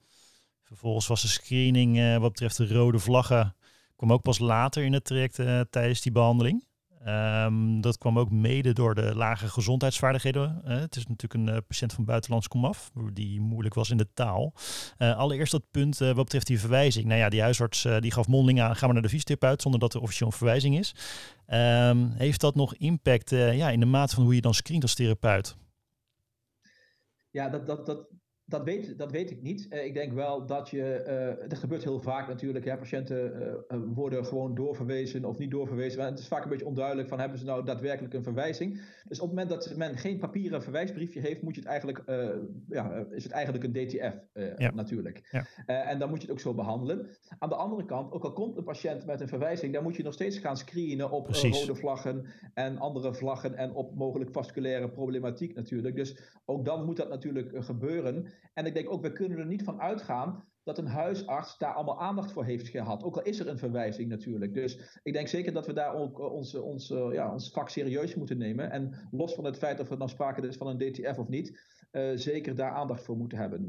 Vervolgens 0.63 1.07
was 1.07 1.21
de 1.21 1.27
screening 1.27 2.17
wat 2.19 2.31
betreft 2.31 2.57
de 2.57 2.73
rode 2.73 2.99
vlaggen, 2.99 3.55
kwam 3.95 4.13
ook 4.13 4.21
pas 4.21 4.39
later 4.39 4.83
in 4.83 4.93
het 4.93 5.05
traject 5.05 5.35
tijdens 5.69 6.01
die 6.01 6.11
behandeling. 6.11 6.67
Um, 7.07 7.81
dat 7.81 7.97
kwam 7.97 8.19
ook 8.19 8.31
mede 8.31 8.73
door 8.73 8.95
de 8.95 9.15
lage 9.15 9.47
gezondheidsvaardigheden. 9.47 10.61
Het 10.63 10.95
is 10.95 11.07
natuurlijk 11.07 11.33
een 11.33 11.55
uh, 11.55 11.61
patiënt 11.67 11.93
van 11.93 12.05
buitenlands 12.05 12.47
komaf, 12.47 12.91
die 13.13 13.41
moeilijk 13.41 13.75
was 13.75 13.89
in 13.89 13.97
de 13.97 14.07
taal. 14.13 14.53
Uh, 14.97 15.17
allereerst 15.17 15.51
dat 15.51 15.71
punt 15.71 15.97
wat 15.97 16.15
betreft 16.15 16.47
die 16.47 16.59
verwijzing. 16.59 17.05
Nou 17.05 17.19
ja, 17.19 17.29
die 17.29 17.41
huisarts 17.41 17.87
die 17.99 18.11
gaf 18.11 18.27
mondeling 18.27 18.61
aan, 18.61 18.75
gaan 18.75 18.87
we 18.87 18.93
naar 18.93 19.03
de 19.03 19.09
fysiotherapeut, 19.09 19.61
zonder 19.61 19.79
dat 19.79 19.93
er 19.93 20.01
officieel 20.01 20.27
een 20.27 20.37
verwijzing 20.37 20.77
is. 20.77 20.95
Um, 21.47 22.11
heeft 22.11 22.41
dat 22.41 22.55
nog 22.55 22.75
impact 22.75 23.29
ja, 23.29 23.69
in 23.69 23.79
de 23.79 23.85
mate 23.85 24.15
van 24.15 24.23
hoe 24.23 24.35
je 24.35 24.41
dan 24.41 24.53
screent 24.53 24.83
als 24.83 24.95
therapeut? 24.95 25.55
Ja, 27.29 27.49
dat, 27.49 27.65
dat, 27.65 27.85
dat, 27.85 28.07
dat 28.49 28.63
weet, 28.63 28.97
dat 28.97 29.11
weet 29.11 29.31
ik 29.31 29.41
niet. 29.41 29.67
Uh, 29.69 29.85
ik 29.85 29.93
denk 29.93 30.13
wel 30.13 30.45
dat 30.45 30.69
je. 30.69 31.37
Uh, 31.41 31.49
dat 31.49 31.57
gebeurt 31.57 31.83
heel 31.83 31.99
vaak 31.99 32.27
natuurlijk. 32.27 32.65
Hè? 32.65 32.77
Patiënten 32.77 33.33
uh, 33.71 33.77
worden 33.93 34.25
gewoon 34.25 34.55
doorverwezen 34.55 35.25
of 35.25 35.37
niet 35.37 35.51
doorverwezen. 35.51 35.99
Maar 35.99 36.09
het 36.09 36.19
is 36.19 36.27
vaak 36.27 36.43
een 36.43 36.49
beetje 36.49 36.65
onduidelijk 36.65 37.07
van 37.07 37.19
hebben 37.19 37.37
ze 37.39 37.45
nou 37.45 37.65
daadwerkelijk 37.65 38.13
een 38.13 38.23
verwijzing. 38.23 38.81
Dus 39.07 39.19
op 39.19 39.29
het 39.29 39.37
moment 39.37 39.49
dat 39.49 39.75
men 39.75 39.97
geen 39.97 40.17
papieren 40.17 40.63
verwijsbriefje 40.63 41.19
heeft, 41.19 41.41
moet 41.41 41.55
je 41.55 41.61
het 41.61 41.69
eigenlijk, 41.69 42.03
ja, 42.69 43.05
is 43.11 43.23
het 43.23 43.31
eigenlijk 43.31 43.63
een 43.63 43.71
DTF 43.71 44.15
ja. 44.57 44.71
natuurlijk. 44.71 45.27
Ja. 45.31 45.45
en 45.83 45.99
dan 45.99 46.09
moet 46.09 46.17
je 46.17 46.23
het 46.23 46.31
ook 46.31 46.39
zo 46.39 46.53
behandelen. 46.53 47.07
Aan 47.39 47.49
de 47.49 47.55
andere 47.55 47.85
kant, 47.85 48.11
ook 48.11 48.23
al 48.23 48.33
komt 48.33 48.57
een 48.57 48.63
patiënt 48.63 49.05
met 49.05 49.21
een 49.21 49.27
verwijzing, 49.27 49.73
dan 49.73 49.83
moet 49.83 49.95
je 49.95 50.03
nog 50.03 50.13
steeds 50.13 50.37
gaan 50.37 50.57
screenen 50.57 51.11
op 51.11 51.27
rode 51.27 51.75
vlaggen 51.75 52.25
en 52.53 52.77
andere 52.77 53.13
vlaggen 53.13 53.55
en 53.55 53.73
op 53.73 53.95
mogelijk 53.95 54.31
vasculaire 54.31 54.89
problematiek 54.89 55.55
natuurlijk. 55.55 55.95
Dus 55.95 56.17
ook 56.45 56.65
dan 56.65 56.85
moet 56.85 56.97
dat 56.97 57.09
natuurlijk 57.09 57.63
gebeuren. 57.63 58.27
En 58.53 58.65
ik 58.65 58.73
denk 58.73 58.89
ook, 58.89 59.01
we 59.01 59.11
kunnen 59.11 59.37
er 59.37 59.45
niet 59.45 59.63
van 59.63 59.81
uitgaan 59.81 60.47
dat 60.63 60.77
een 60.77 60.87
huisarts 60.87 61.57
daar 61.57 61.73
allemaal 61.73 62.01
aandacht 62.01 62.31
voor 62.31 62.45
heeft 62.45 62.67
gehad. 62.67 63.03
Ook 63.03 63.17
al 63.17 63.23
is 63.23 63.39
er 63.39 63.47
een 63.47 63.57
verwijzing 63.57 64.09
natuurlijk. 64.09 64.53
Dus 64.53 64.99
ik 65.03 65.13
denk 65.13 65.27
zeker 65.27 65.53
dat 65.53 65.65
we 65.65 65.73
daar 65.73 65.93
ook 65.93 66.19
eh, 66.19 66.33
ons, 66.33 66.55
ons, 66.55 66.91
eh, 66.91 67.07
ja, 67.11 67.33
ons 67.33 67.51
vak 67.51 67.69
serieus 67.69 68.15
moeten 68.15 68.37
nemen. 68.37 68.71
En 68.71 69.07
los 69.11 69.33
van 69.33 69.43
het 69.43 69.57
feit 69.57 69.79
of 69.79 69.89
er 69.89 69.97
dan 69.97 70.09
sprake 70.09 70.47
is 70.47 70.57
van 70.57 70.67
een 70.67 70.77
DTF 70.77 71.17
of 71.17 71.27
niet, 71.27 71.77
zeker 72.13 72.55
daar 72.55 72.71
aandacht 72.71 73.03
voor 73.03 73.17
moeten 73.17 73.37
hebben. 73.37 73.65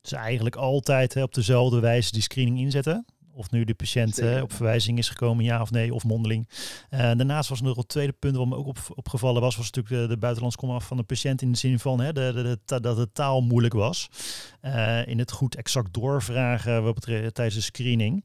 Dus 0.00 0.12
eigenlijk 0.12 0.56
altijd 0.56 1.14
hè, 1.14 1.22
op 1.22 1.34
dezelfde 1.34 1.80
wijze 1.80 2.12
die 2.12 2.22
screening 2.22 2.58
inzetten? 2.58 3.04
Of 3.34 3.50
nu 3.50 3.64
de 3.64 3.74
patiënt 3.74 4.20
uh, 4.20 4.42
op 4.42 4.52
verwijzing 4.52 4.98
is 4.98 5.08
gekomen, 5.08 5.44
ja 5.44 5.60
of 5.60 5.70
nee, 5.70 5.94
of 5.94 6.04
mondeling. 6.04 6.48
Uh, 6.90 6.98
daarnaast 6.98 7.48
was 7.48 7.58
er 7.58 7.64
nog 7.64 7.76
een 7.76 7.86
tweede 7.86 8.12
punt 8.12 8.36
wat 8.36 8.46
me 8.46 8.56
ook 8.56 8.66
op, 8.66 8.78
opgevallen 8.94 9.42
was, 9.42 9.56
was 9.56 9.70
natuurlijk 9.70 10.02
de, 10.02 10.14
de 10.14 10.20
buitenlands 10.20 10.56
komaf 10.56 10.86
van 10.86 10.96
de 10.96 11.02
patiënt 11.02 11.42
in 11.42 11.52
de 11.52 11.58
zin 11.58 11.78
van 11.78 12.00
hè, 12.00 12.12
de, 12.12 12.32
de, 12.34 12.58
de, 12.64 12.80
dat 12.80 12.96
de 12.96 13.12
taal 13.12 13.40
moeilijk 13.40 13.74
was. 13.74 14.08
Uh, 14.62 15.06
in 15.06 15.18
het 15.18 15.32
goed 15.32 15.54
exact 15.54 15.94
doorvragen 15.94 16.82
wat 16.82 16.94
betreft 16.94 17.34
tijdens 17.34 17.56
de 17.56 17.62
screening. 17.62 18.24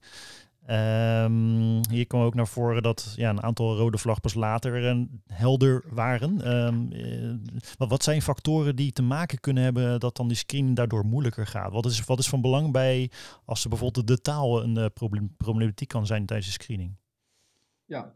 Um, 0.69 1.80
hier 1.89 2.08
kwam 2.08 2.21
ook 2.21 2.34
naar 2.34 2.47
voren 2.47 2.84
dat 2.84 3.13
ja, 3.15 3.30
een 3.30 3.43
aantal 3.43 3.75
rode 3.75 3.97
vlag 3.97 4.21
pas 4.21 4.34
later 4.34 4.95
uh, 4.95 5.03
helder 5.27 5.84
waren. 5.89 6.53
Um, 6.53 6.89
wat, 7.77 8.03
zijn 8.03 8.21
factoren 8.21 8.75
die 8.75 8.91
te 8.91 9.01
maken 9.01 9.39
kunnen 9.39 9.63
hebben 9.63 9.99
dat 9.99 10.15
dan 10.15 10.27
die 10.27 10.38
screening 10.38 10.75
daardoor 10.75 11.06
moeilijker 11.06 11.47
gaat? 11.47 11.71
Wat 11.71 11.86
is, 11.86 12.06
wat 12.06 12.19
is 12.19 12.30
van 12.30 12.41
belang 12.41 12.71
bij 12.71 13.12
als 13.45 13.63
er 13.63 13.69
bijvoorbeeld 13.69 14.08
de 14.08 14.21
taal 14.21 14.63
een 14.63 14.77
uh, 14.77 14.86
problematiek 15.38 15.88
kan 15.88 16.06
zijn 16.06 16.25
tijdens 16.25 16.47
de 16.47 16.63
screening? 16.63 16.95
Ja, 17.86 18.13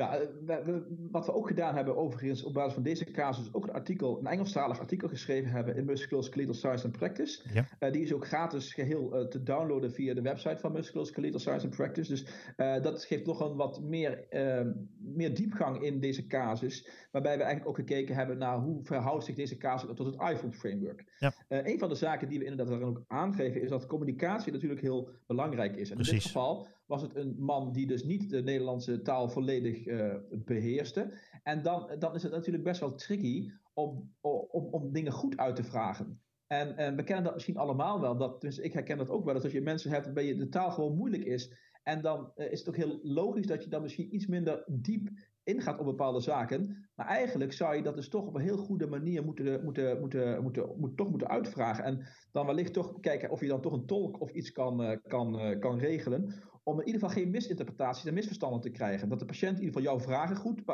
ja, 0.00 0.18
eh, 0.46 0.74
wat 1.10 1.26
we 1.26 1.34
ook 1.34 1.46
gedaan 1.46 1.74
hebben, 1.74 1.96
overigens, 1.96 2.42
op 2.42 2.52
basis 2.52 2.74
van 2.74 2.82
deze 2.82 3.04
casus, 3.04 3.54
ook 3.54 3.64
een 3.64 3.72
artikel, 3.72 4.18
een 4.18 4.26
Engelstalig 4.26 4.78
artikel 4.78 5.08
geschreven 5.08 5.50
hebben 5.50 5.76
in 5.76 5.84
Musculoskeletal 5.84 6.54
Science 6.54 6.84
and 6.84 6.96
Practice. 6.96 7.42
Ja. 7.52 7.68
Uh, 7.80 7.92
die 7.92 8.02
is 8.02 8.12
ook 8.12 8.26
gratis 8.26 8.74
geheel 8.74 9.20
uh, 9.20 9.26
te 9.26 9.42
downloaden 9.42 9.92
via 9.92 10.14
de 10.14 10.22
website 10.22 10.58
van 10.58 10.72
Musculoskeletal 10.72 11.40
Science 11.40 11.66
and 11.66 11.76
Practice. 11.76 12.10
Dus 12.10 12.26
uh, 12.56 12.82
dat 12.82 13.04
geeft 13.04 13.26
nog 13.26 13.40
een 13.40 13.56
wat 13.56 13.80
meer, 13.80 14.28
ehm, 14.28 14.72
meer 14.98 15.34
diepgang 15.34 15.82
in 15.82 16.00
deze 16.00 16.26
casus. 16.26 16.88
Waarbij 17.10 17.36
we 17.36 17.42
eigenlijk 17.42 17.70
ook 17.70 17.88
gekeken 17.88 18.14
hebben 18.14 18.38
naar 18.38 18.58
hoe 18.58 18.84
verhoudt 18.84 19.24
zich 19.24 19.34
deze 19.34 19.56
casus 19.56 19.94
tot 19.94 20.06
het 20.06 20.30
iPhone 20.30 20.52
framework. 20.52 21.04
Ja. 21.18 21.32
een 21.48 21.78
van 21.78 21.88
de 21.88 21.94
zaken 21.94 22.28
die 22.28 22.38
we 22.38 22.44
inderdaad 22.44 22.68
daarin 22.68 22.88
ook 22.88 23.04
aangeven, 23.06 23.62
is 23.62 23.68
dat 23.68 23.86
communicatie 23.86 24.52
natuurlijk 24.52 24.80
heel 24.80 25.08
belangrijk 25.26 25.76
is. 25.76 25.90
En 25.90 25.96
in 25.96 26.02
dit 26.02 26.22
geval 26.22 26.66
was 26.90 27.02
het 27.02 27.16
een 27.16 27.34
man 27.38 27.72
die 27.72 27.86
dus 27.86 28.04
niet 28.04 28.30
de 28.30 28.42
Nederlandse 28.42 29.02
taal 29.02 29.28
volledig 29.28 29.86
uh, 29.86 30.14
beheerste. 30.30 31.12
En 31.42 31.62
dan, 31.62 31.90
dan 31.98 32.14
is 32.14 32.22
het 32.22 32.32
natuurlijk 32.32 32.64
best 32.64 32.80
wel 32.80 32.94
tricky 32.94 33.50
om, 33.72 34.14
om, 34.20 34.68
om 34.70 34.92
dingen 34.92 35.12
goed 35.12 35.36
uit 35.36 35.56
te 35.56 35.64
vragen. 35.64 36.20
En, 36.46 36.96
we 36.96 37.02
kennen 37.02 37.24
dat 37.24 37.34
misschien 37.34 37.56
allemaal 37.56 38.00
wel. 38.00 38.16
Dat, 38.16 38.40
dus 38.40 38.58
ik 38.58 38.72
herken 38.72 38.98
dat 38.98 39.10
ook 39.10 39.24
wel. 39.24 39.34
Dat 39.34 39.42
als 39.42 39.52
je 39.52 39.60
mensen 39.60 39.90
hebt 39.90 40.04
waarbij 40.04 40.36
de 40.36 40.48
taal 40.48 40.70
gewoon 40.70 40.96
moeilijk 40.96 41.24
is. 41.24 41.52
En 41.82 42.02
dan 42.02 42.32
uh, 42.36 42.52
is 42.52 42.58
het 42.58 42.68
ook 42.68 42.76
heel 42.76 42.98
logisch 43.02 43.46
dat 43.46 43.64
je 43.64 43.70
dan 43.70 43.82
misschien 43.82 44.14
iets 44.14 44.26
minder 44.26 44.64
diep 44.66 45.08
ingaat 45.44 45.78
op 45.78 45.84
bepaalde 45.84 46.20
zaken. 46.20 46.88
Maar 46.94 47.06
eigenlijk 47.06 47.52
zou 47.52 47.76
je 47.76 47.82
dat 47.82 47.94
dus 47.94 48.08
toch 48.08 48.26
op 48.26 48.34
een 48.34 48.40
heel 48.40 48.56
goede 48.56 48.86
manier 48.86 49.24
moeten, 49.24 49.64
moeten, 49.64 50.00
moeten, 50.00 50.42
moeten, 50.42 50.78
moet, 50.78 50.96
toch 50.96 51.10
moeten 51.10 51.28
uitvragen. 51.28 51.84
En 51.84 52.06
dan 52.32 52.46
wellicht 52.46 52.72
toch 52.72 53.00
kijken 53.00 53.30
of 53.30 53.40
je 53.40 53.48
dan 53.48 53.60
toch 53.60 53.72
een 53.72 53.86
tolk 53.86 54.20
of 54.20 54.30
iets 54.30 54.52
kan, 54.52 54.82
uh, 54.82 54.96
kan, 55.06 55.58
kan 55.58 55.78
regelen 55.78 56.49
om 56.62 56.80
in 56.80 56.86
ieder 56.86 57.00
geval 57.00 57.16
geen 57.16 57.30
misinterpretaties 57.30 58.04
en 58.04 58.14
misverstanden 58.14 58.60
te 58.60 58.70
krijgen. 58.70 59.08
Dat 59.08 59.18
de 59.18 59.24
patiënt 59.24 59.58
in 59.58 59.64
ieder 59.64 59.80
geval 59.80 59.92
jouw 59.92 60.04
vragen 60.06 60.36
goed 60.36 60.64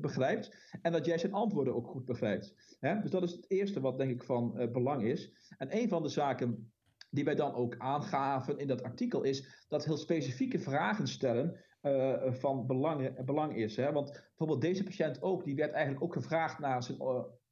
begrijpt 0.00 0.56
en 0.82 0.92
dat 0.92 1.06
jij 1.06 1.18
zijn 1.18 1.32
antwoorden 1.32 1.74
ook 1.74 1.86
goed 1.86 2.04
begrijpt. 2.04 2.54
Dus 2.80 3.10
dat 3.10 3.22
is 3.22 3.32
het 3.32 3.50
eerste 3.50 3.80
wat 3.80 3.98
denk 3.98 4.10
ik 4.10 4.22
van 4.22 4.54
uh, 4.56 4.72
belang 4.72 5.04
is. 5.04 5.32
En 5.58 5.76
een 5.76 5.88
van 5.88 6.02
de 6.02 6.08
zaken 6.08 6.72
die 7.10 7.24
wij 7.24 7.34
dan 7.34 7.54
ook 7.54 7.78
aangaven 7.78 8.58
in 8.58 8.66
dat 8.66 8.82
artikel 8.82 9.22
is 9.22 9.64
dat 9.68 9.84
heel 9.84 9.96
specifieke 9.96 10.58
vragen 10.58 11.06
stellen 11.06 11.60
uh, 11.82 12.32
van 12.32 12.66
belang, 12.66 13.24
belang 13.24 13.56
is. 13.56 13.76
Hè? 13.76 13.92
Want 13.92 14.10
bijvoorbeeld 14.10 14.60
deze 14.60 14.84
patiënt 14.84 15.22
ook, 15.22 15.44
die 15.44 15.54
werd 15.54 15.72
eigenlijk 15.72 16.04
ook 16.04 16.12
gevraagd 16.12 16.58
naar 16.58 16.82
zijn, 16.82 16.98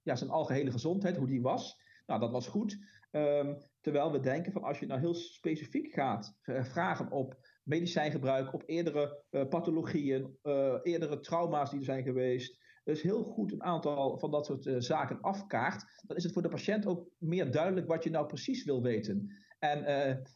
ja, 0.03 0.17
zijn 0.17 0.31
algehele 0.31 0.71
gezondheid, 0.71 1.17
hoe 1.17 1.27
die 1.27 1.43
was. 1.43 1.81
Nou, 2.07 2.21
dat 2.21 2.31
was 2.31 2.49
goed. 2.49 2.79
Um, 3.15 3.57
terwijl 3.81 4.13
we 4.13 4.21
denken 4.21 4.53
van 4.53 4.63
als 4.63 4.79
je 4.79 4.87
nou 4.87 5.01
heel 5.01 5.15
specifiek 5.15 5.93
gaat 5.93 6.35
vragen 6.45 7.11
op 7.11 7.37
medicijngebruik, 7.63 8.53
op 8.53 8.63
eerdere 8.67 9.25
uh, 9.31 9.49
pathologieën, 9.49 10.39
uh, 10.43 10.75
eerdere 10.83 11.21
trauma's 11.21 11.71
die 11.71 11.79
er 11.79 11.85
zijn 11.85 12.03
geweest. 12.03 12.61
Dus 12.85 13.03
heel 13.03 13.25
goed 13.25 13.53
een 13.53 13.63
aantal 13.63 14.19
van 14.19 14.31
dat 14.31 14.47
soort 14.47 14.75
zaken 14.79 15.21
afkaart. 15.21 15.85
Dan 16.07 16.17
is 16.17 16.25
het 16.25 16.33
voor 16.33 16.43
de 16.43 16.49
patiënt 16.49 16.87
ook 16.87 17.09
meer 17.19 17.51
duidelijk 17.51 17.87
wat 17.87 18.05
je 18.05 18.11
nou 18.11 18.27
precies 18.27 18.65
wil 18.65 18.83
weten. 18.83 19.37
En 19.59 19.93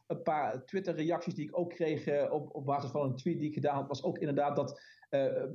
een 0.06 0.22
paar 0.22 0.64
Twitter-reacties 0.64 1.34
die 1.34 1.48
ik 1.48 1.58
ook 1.58 1.70
kreeg 1.70 2.30
op, 2.30 2.54
op 2.54 2.64
basis 2.64 2.90
van 2.90 3.02
een 3.02 3.16
tweet 3.16 3.38
die 3.38 3.48
ik 3.48 3.54
gedaan 3.54 3.74
had, 3.74 3.88
was 3.88 4.02
ook 4.02 4.18
inderdaad 4.18 4.56
dat 4.56 4.80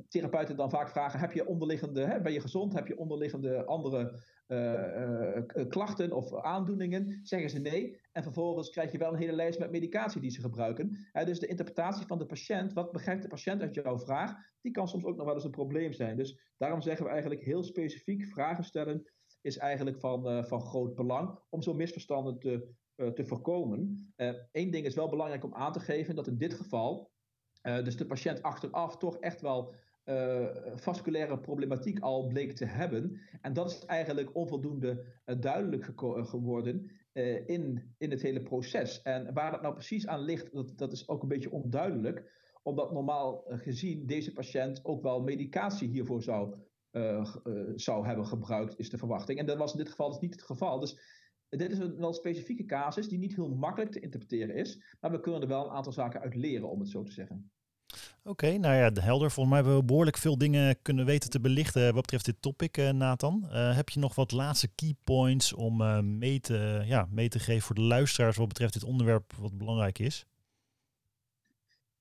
therapeuten 0.07 0.55
dan 0.55 0.69
vaak 0.69 0.89
vragen: 0.89 1.19
heb 1.19 1.31
je 1.31 1.47
onderliggende, 1.47 2.05
hè, 2.05 2.21
ben 2.21 2.33
je 2.33 2.41
gezond? 2.41 2.73
Heb 2.73 2.87
je 2.87 2.97
onderliggende 2.97 3.65
andere 3.65 4.19
uh, 4.47 5.67
klachten 5.67 6.11
of 6.11 6.35
aandoeningen, 6.35 7.19
zeggen 7.23 7.49
ze 7.49 7.59
nee. 7.59 7.99
En 8.11 8.23
vervolgens 8.23 8.69
krijg 8.69 8.91
je 8.91 8.97
wel 8.97 9.13
een 9.13 9.19
hele 9.19 9.31
lijst 9.31 9.59
met 9.59 9.71
medicatie 9.71 10.21
die 10.21 10.31
ze 10.31 10.41
gebruiken. 10.41 10.97
dus 11.25 11.39
de 11.39 11.47
interpretatie 11.47 12.05
van 12.05 12.17
de 12.17 12.25
patiënt, 12.25 12.73
wat 12.73 12.91
begrijpt 12.91 13.21
de 13.21 13.27
patiënt 13.27 13.61
uit 13.61 13.75
jouw 13.75 13.99
vraag, 13.99 14.33
die 14.61 14.71
kan 14.71 14.87
soms 14.87 15.03
ook 15.03 15.15
nog 15.15 15.25
wel 15.25 15.35
eens 15.35 15.43
een 15.43 15.51
probleem 15.51 15.93
zijn. 15.93 16.17
Dus 16.17 16.53
daarom 16.57 16.81
zeggen 16.81 17.05
we 17.05 17.11
eigenlijk 17.11 17.41
heel 17.41 17.63
specifiek 17.63 18.25
vragen 18.25 18.63
stellen 18.63 19.11
is 19.41 19.57
eigenlijk 19.57 19.99
van, 19.99 20.45
van 20.45 20.61
groot 20.61 20.95
belang 20.95 21.39
om 21.49 21.61
zo'n 21.61 21.75
misverstanden 21.75 22.39
te, 22.39 22.67
te 22.95 23.25
voorkomen. 23.25 24.13
Eén 24.51 24.71
ding 24.71 24.85
is 24.85 24.95
wel 24.95 25.09
belangrijk 25.09 25.43
om 25.43 25.53
aan 25.53 25.73
te 25.73 25.79
geven, 25.79 26.15
dat 26.15 26.27
in 26.27 26.37
dit 26.37 26.53
geval 26.53 27.11
dus 27.61 27.97
de 27.97 28.05
patiënt 28.05 28.41
achteraf 28.41 28.97
toch 28.97 29.17
echt 29.17 29.41
wel 29.41 29.73
uh, 30.05 30.47
vasculaire 30.75 31.39
problematiek 31.39 31.99
al 31.99 32.27
bleek 32.27 32.51
te 32.55 32.65
hebben. 32.65 33.19
En 33.41 33.53
dat 33.53 33.71
is 33.71 33.85
eigenlijk 33.85 34.35
onvoldoende 34.35 35.05
uh, 35.25 35.35
duidelijk 35.39 35.91
geworden 35.95 36.91
in, 37.45 37.93
in 37.97 38.11
het 38.11 38.21
hele 38.21 38.41
proces. 38.41 39.01
En 39.01 39.33
waar 39.33 39.51
dat 39.51 39.61
nou 39.61 39.73
precies 39.73 40.07
aan 40.07 40.19
ligt, 40.19 40.53
dat, 40.53 40.77
dat 40.77 40.91
is 40.91 41.07
ook 41.07 41.21
een 41.21 41.27
beetje 41.27 41.51
onduidelijk. 41.51 42.31
Omdat 42.63 42.91
normaal 42.91 43.43
gezien 43.47 44.05
deze 44.05 44.33
patiënt 44.33 44.85
ook 44.85 45.01
wel 45.01 45.21
medicatie 45.21 45.89
hiervoor 45.89 46.23
zou, 46.23 46.55
zou 47.75 48.05
hebben 48.05 48.25
gebruikt, 48.25 48.79
is 48.79 48.89
de 48.89 48.97
verwachting. 48.97 49.39
En 49.39 49.45
dat 49.45 49.57
was 49.57 49.71
in 49.71 49.77
dit 49.77 49.89
geval 49.89 50.09
dus 50.09 50.19
niet 50.19 50.33
het 50.33 50.43
geval. 50.43 50.79
Dus 50.79 50.99
dit 51.57 51.71
is 51.71 51.77
een 51.77 51.97
wel 51.97 52.13
specifieke 52.13 52.65
casus 52.65 53.07
die 53.07 53.19
niet 53.19 53.35
heel 53.35 53.49
makkelijk 53.49 53.91
te 53.91 53.99
interpreteren 53.99 54.55
is. 54.55 54.81
Maar 54.99 55.11
we 55.11 55.19
kunnen 55.19 55.41
er 55.41 55.47
wel 55.47 55.65
een 55.65 55.75
aantal 55.75 55.93
zaken 55.93 56.21
uit 56.21 56.35
leren, 56.35 56.69
om 56.69 56.79
het 56.79 56.89
zo 56.89 57.03
te 57.03 57.11
zeggen. 57.11 57.51
Oké, 58.23 58.57
nou 58.57 58.75
ja, 58.75 58.89
de 58.89 59.01
helder. 59.01 59.31
Volgens 59.31 59.55
mij 59.55 59.63
hebben 59.63 59.79
we 59.79 59.85
behoorlijk 59.85 60.17
veel 60.17 60.37
dingen 60.37 60.81
kunnen 60.81 61.05
weten 61.05 61.29
te 61.29 61.39
belichten 61.39 61.93
wat 61.93 62.01
betreft 62.01 62.25
dit 62.25 62.41
topic, 62.41 62.77
uh, 62.77 62.89
Nathan. 62.89 63.45
Uh, 63.45 63.75
heb 63.75 63.89
je 63.89 63.99
nog 63.99 64.15
wat 64.15 64.31
laatste 64.31 64.67
key 64.75 64.95
points 65.03 65.53
om 65.53 65.81
uh, 65.81 65.99
mee, 65.99 66.39
te, 66.39 66.81
ja, 66.85 67.07
mee 67.09 67.29
te 67.29 67.39
geven 67.39 67.61
voor 67.61 67.75
de 67.75 67.81
luisteraars 67.81 68.37
wat 68.37 68.47
betreft 68.47 68.73
dit 68.73 68.83
onderwerp 68.83 69.33
wat 69.33 69.57
belangrijk 69.57 69.99
is? 69.99 70.25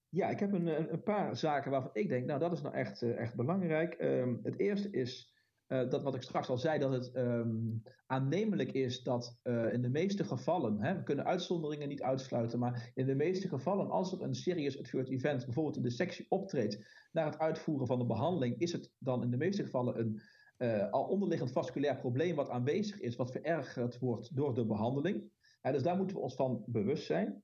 Ja, 0.08 0.28
ik 0.28 0.40
heb 0.40 0.52
een, 0.52 0.92
een 0.92 1.02
paar 1.02 1.36
zaken 1.36 1.70
waarvan 1.70 1.90
ik 1.92 2.08
denk, 2.08 2.26
nou 2.26 2.40
dat 2.40 2.52
is 2.52 2.62
nou 2.62 2.74
echt, 2.74 3.02
echt 3.02 3.34
belangrijk. 3.34 3.96
Um, 4.00 4.40
het 4.42 4.58
eerste 4.58 4.90
is 4.90 5.29
uh, 5.72 5.90
dat 5.90 6.02
wat 6.02 6.14
ik 6.14 6.22
straks 6.22 6.48
al 6.48 6.58
zei, 6.58 6.78
dat 6.78 6.92
het 6.92 7.16
um, 7.16 7.82
aannemelijk 8.06 8.72
is 8.72 9.02
dat 9.02 9.38
uh, 9.42 9.72
in 9.72 9.82
de 9.82 9.88
meeste 9.88 10.24
gevallen, 10.24 10.82
hè, 10.82 10.96
we 10.96 11.02
kunnen 11.02 11.24
uitzonderingen 11.24 11.88
niet 11.88 12.02
uitsluiten, 12.02 12.58
maar 12.58 12.90
in 12.94 13.06
de 13.06 13.14
meeste 13.14 13.48
gevallen, 13.48 13.90
als 13.90 14.12
er 14.12 14.22
een 14.22 14.34
serious 14.34 14.78
adverse 14.78 15.12
event 15.12 15.44
bijvoorbeeld 15.44 15.76
in 15.76 15.82
de 15.82 15.90
sectie 15.90 16.26
optreedt 16.28 17.06
naar 17.12 17.26
het 17.26 17.38
uitvoeren 17.38 17.86
van 17.86 17.98
de 17.98 18.06
behandeling, 18.06 18.58
is 18.58 18.72
het 18.72 18.92
dan 18.98 19.22
in 19.22 19.30
de 19.30 19.36
meeste 19.36 19.62
gevallen 19.62 19.98
een 19.98 20.20
uh, 20.58 20.90
al 20.90 21.04
onderliggend 21.04 21.52
vasculair 21.52 21.96
probleem 21.96 22.34
wat 22.34 22.50
aanwezig 22.50 23.00
is, 23.00 23.16
wat 23.16 23.30
verergerd 23.30 23.98
wordt 23.98 24.36
door 24.36 24.54
de 24.54 24.66
behandeling. 24.66 25.30
dus 25.62 25.82
daar 25.82 25.96
moeten 25.96 26.16
we 26.16 26.22
ons 26.22 26.34
van 26.34 26.62
bewust 26.66 27.04
zijn. 27.04 27.42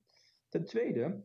Ten 0.49 0.65
tweede, 0.65 1.23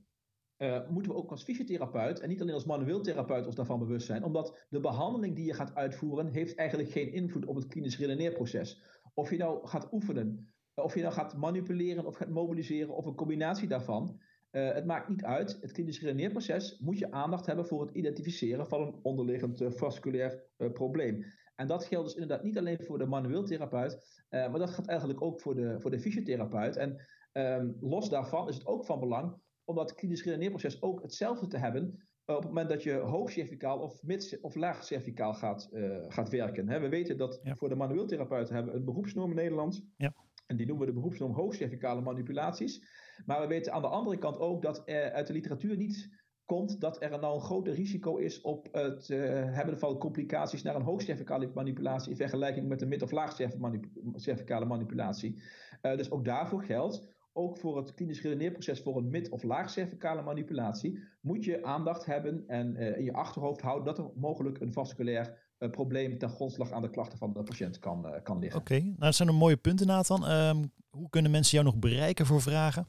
uh, 0.63 0.89
moeten 0.89 1.13
we 1.13 1.19
ook 1.19 1.31
als 1.31 1.43
fysiotherapeut 1.43 2.21
en 2.21 2.29
niet 2.29 2.41
alleen 2.41 2.55
als 2.55 2.65
manueel 2.65 3.01
therapeut 3.01 3.47
ons 3.47 3.55
daarvan 3.55 3.79
bewust 3.79 4.07
zijn. 4.07 4.25
Omdat 4.25 4.67
de 4.69 4.81
behandeling 4.81 5.35
die 5.37 5.45
je 5.45 5.55
gaat 5.55 5.75
uitvoeren 5.75 6.29
heeft 6.29 6.55
eigenlijk 6.55 6.91
geen 6.91 7.13
invloed 7.13 7.47
op 7.47 7.55
het 7.55 7.67
klinisch 7.67 7.99
redeneerproces. 7.99 8.83
Of 9.15 9.31
je 9.31 9.37
nou 9.37 9.67
gaat 9.67 9.93
oefenen, 9.93 10.53
of 10.75 10.95
je 10.95 11.01
nou 11.01 11.13
gaat 11.13 11.37
manipuleren 11.37 12.07
of 12.07 12.17
gaat 12.17 12.29
mobiliseren 12.29 12.95
of 12.97 13.07
een 13.07 13.15
combinatie 13.15 13.69
daarvan. 13.69 14.21
Uh, 14.51 14.73
het 14.73 14.87
maakt 14.87 15.09
niet 15.09 15.25
uit. 15.25 15.59
Het 15.61 15.73
klinisch 15.73 16.01
redeneerproces 16.01 16.79
moet 16.79 16.99
je 16.99 17.11
aandacht 17.11 17.47
hebben 17.47 17.67
voor 17.67 17.81
het 17.81 17.95
identificeren 17.95 18.67
van 18.67 18.81
een 18.81 18.99
onderliggend 19.03 19.63
vasculair 19.67 20.43
probleem. 20.73 21.25
En 21.57 21.67
dat 21.67 21.85
geldt 21.85 22.07
dus 22.07 22.15
inderdaad 22.15 22.45
niet 22.45 22.59
alleen 22.59 22.79
voor 22.81 22.99
de 22.99 23.07
manueel 23.07 23.45
therapeut, 23.45 24.25
maar 24.31 24.59
dat 24.59 24.71
gaat 24.71 24.87
eigenlijk 24.89 25.23
ook 25.23 25.41
voor 25.41 25.55
de, 25.55 25.81
voor 25.81 25.91
de 25.91 26.01
fysiotherapeut. 26.01 26.77
En 26.77 27.01
um, 27.33 27.77
los 27.81 28.09
daarvan 28.09 28.49
is 28.49 28.55
het 28.55 28.67
ook 28.67 28.85
van 28.85 29.01
belang 29.01 29.41
om 29.65 29.75
dat 29.75 29.95
klinisch 29.95 30.25
redeneerproces 30.25 30.83
ook 30.83 31.03
hetzelfde 31.03 31.47
te 31.47 31.57
hebben 31.57 32.07
op 32.27 32.37
het 32.37 32.45
moment 32.45 32.69
dat 32.69 32.83
je 32.83 32.93
hoog 32.93 33.31
cervicaal 33.31 33.79
of, 33.79 34.03
mid 34.03 34.39
of 34.41 34.55
laag 34.55 34.85
cervicaal 34.85 35.35
gaat, 35.35 35.69
uh, 35.73 35.97
gaat 36.09 36.29
werken. 36.29 36.69
He, 36.69 36.81
we 36.81 36.89
weten 36.89 37.17
dat 37.17 37.41
ja. 37.43 37.55
voor 37.55 37.69
de 37.69 37.75
manueel 37.75 38.07
therapeuten 38.07 38.55
hebben 38.55 38.73
we 38.73 38.79
een 38.79 38.85
beroepsnorm 38.85 39.31
in 39.31 39.37
Nederland. 39.37 39.85
Ja. 39.97 40.15
En 40.47 40.57
die 40.57 40.67
noemen 40.67 40.87
we 40.87 40.93
de 40.93 40.99
beroepsnorm 40.99 41.33
hoogcervicale 41.33 42.01
manipulaties. 42.01 42.85
Maar 43.27 43.41
we 43.41 43.47
weten 43.47 43.73
aan 43.73 43.83
de 43.83 43.89
andere 43.89 44.19
kant 44.19 44.39
ook 44.39 44.63
dat 44.63 44.83
er 44.85 45.13
uit 45.13 45.27
de 45.27 45.33
literatuur 45.33 45.77
niet 45.77 46.21
komt 46.45 46.81
dat 46.81 47.03
er 47.03 47.11
nou 47.11 47.35
een 47.35 47.41
groter 47.41 47.75
risico 47.75 48.17
is 48.17 48.41
op 48.41 48.69
het 48.73 49.09
uh, 49.09 49.19
hebben 49.55 49.79
van 49.79 49.99
complicaties 49.99 50.63
naar 50.63 50.75
een 50.75 50.83
hoogcervicale 50.83 51.51
manipulatie 51.55 52.11
in 52.11 52.17
vergelijking 52.17 52.69
met 52.69 52.83
een 52.83 52.89
mid- 52.89 53.03
of 53.03 53.11
laagcervicale 53.11 54.65
manipulatie. 54.65 55.43
Uh, 55.83 55.97
dus 55.97 56.11
ook 56.11 56.25
daarvoor 56.25 56.63
geldt, 56.63 57.09
ook 57.33 57.59
voor 57.59 57.77
het 57.77 57.95
klinisch 57.95 58.23
redeneerproces 58.23 58.81
voor 58.81 58.97
een 58.97 59.11
mid- 59.11 59.29
of 59.29 59.43
laagcervicale 59.43 60.23
manipulatie, 60.23 60.99
moet 61.21 61.45
je 61.45 61.65
aandacht 61.65 62.05
hebben 62.05 62.45
en 62.47 62.75
uh, 62.77 62.97
in 62.97 63.05
je 63.05 63.13
achterhoofd 63.13 63.61
houden 63.61 63.85
dat 63.85 63.99
er 63.99 64.11
mogelijk 64.15 64.61
een 64.61 64.73
vasculair 64.73 65.55
uh, 65.59 65.71
probleem 65.71 66.19
ten 66.19 66.29
grondslag 66.29 66.73
aan 66.73 66.83
de 66.83 66.91
klachten 66.91 67.19
van 67.19 67.33
de 67.33 67.43
patiënt 67.43 67.79
kan, 67.79 68.07
uh, 68.07 68.23
kan 68.23 68.39
liggen. 68.39 68.61
Oké, 68.61 68.75
okay. 68.75 68.87
nou 68.87 68.99
dat 68.99 69.15
zijn 69.15 69.29
een 69.29 69.35
mooie 69.35 69.57
punten 69.57 69.87
Nathan. 69.87 70.31
Um, 70.31 70.73
hoe 70.91 71.09
kunnen 71.11 71.31
mensen 71.31 71.59
jou 71.59 71.71
nog 71.71 71.79
bereiken 71.79 72.27
voor 72.27 72.41
vragen? 72.41 72.87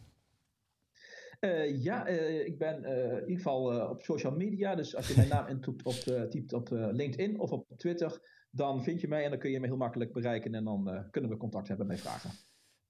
ja, 1.80 2.08
ik 2.46 2.58
ben 2.58 2.84
in 2.84 3.20
ieder 3.20 3.36
geval 3.36 3.90
op 3.90 4.02
social 4.02 4.36
media. 4.36 4.76
Dus 4.76 4.96
als 4.96 5.08
je 5.08 5.14
mijn 5.16 5.30
naam 5.30 5.48
intoept 5.48 5.86
op, 5.86 5.94
typt 6.30 6.54
op 6.54 6.70
LinkedIn 6.72 7.40
of 7.40 7.52
op 7.52 7.66
Twitter, 7.78 8.20
dan 8.52 8.84
vind 8.84 9.02
je 9.02 9.08
mij 9.08 9.24
en 9.24 9.30
dan 9.30 9.40
kun 9.40 9.52
je 9.52 9.60
me 9.60 9.68
heel 9.68 9.78
makkelijk 9.78 10.14
bereiken 10.14 10.56
en 10.56 10.64
dan 10.64 11.08
kunnen 11.12 11.30
we 11.30 11.38
contact 11.38 11.68
hebben 11.68 11.88
met 11.88 12.02
vragen. 12.02 12.30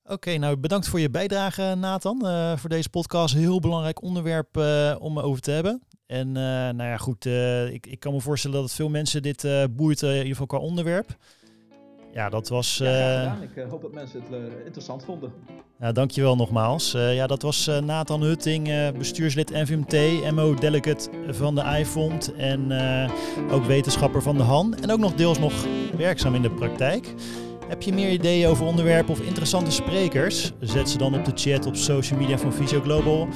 Oké, 0.04 0.14
okay, 0.14 0.36
nou 0.36 0.58
bedankt 0.58 0.88
voor 0.88 1.00
je 1.00 1.10
bijdrage 1.10 1.76
Nathan. 1.78 2.22
Uh, 2.24 2.58
voor 2.58 2.70
deze 2.70 2.90
podcast. 2.90 3.34
Heel 3.34 3.60
belangrijk 3.60 4.02
onderwerp 4.02 4.58
uh, 4.58 4.96
om 5.00 5.20
over 5.20 5.42
te 5.42 5.52
hebben. 5.52 5.82
En 6.06 6.28
uh, 6.28 6.34
nou 6.34 6.84
ja, 6.84 6.98
goed, 6.98 7.26
ik, 7.72 7.88
ik 7.88 8.00
kan 8.00 8.14
me 8.14 8.22
voorstellen 8.22 8.58
dat 8.58 8.66
het 8.66 8.76
veel 8.76 8.90
mensen 8.90 9.22
dit 9.22 9.48
boeit, 9.76 10.02
in 10.02 10.10
ieder 10.10 10.28
geval 10.28 10.46
qua 10.46 10.58
onderwerp. 10.58 11.18
Ja, 12.14 12.30
dat 12.30 12.50
was... 12.50 12.78
Ja, 12.78 13.38
ik 13.42 13.64
hoop 13.70 13.82
dat 13.82 13.94
mensen 13.94 14.22
het 14.22 14.42
interessant 14.66 15.04
vonden. 15.04 15.34
Ja, 15.80 15.92
dankjewel 15.92 16.36
nogmaals. 16.36 16.92
ja, 16.92 17.28
dat 17.28 17.42
was 17.42 17.66
Nathan 17.66 18.22
Hutting, 18.22 18.92
bestuurslid 18.98 19.50
NVMT, 19.50 20.32
MO-delegate 20.32 21.10
van 21.30 21.56
de 21.56 21.78
iFond 21.80 22.34
en 22.36 22.72
ook 23.52 23.66
wetenschapper 23.66 24.22
van 24.22 24.38
de 24.38 24.44
HAN. 24.44 24.76
En 24.76 24.92
ook 24.92 25.00
nog 25.00 25.14
deels 25.14 25.40
nog 25.40 25.66
werkzaam 25.98 26.36
in 26.36 26.42
de 26.42 26.52
praktijk. 26.52 27.14
Heb 27.74 27.82
je 27.82 27.94
meer 27.94 28.12
ideeën 28.12 28.48
over 28.48 28.66
onderwerpen 28.66 29.14
of 29.14 29.22
interessante 29.22 29.72
sprekers? 29.72 30.52
Zet 30.60 30.90
ze 30.90 30.98
dan 30.98 31.16
op 31.16 31.26
de 31.26 31.32
chat 31.36 31.66
op 31.66 31.76
social 31.76 32.20
media 32.20 32.38
van 32.38 32.54
Visio 32.54 32.82
Global. 32.82 33.28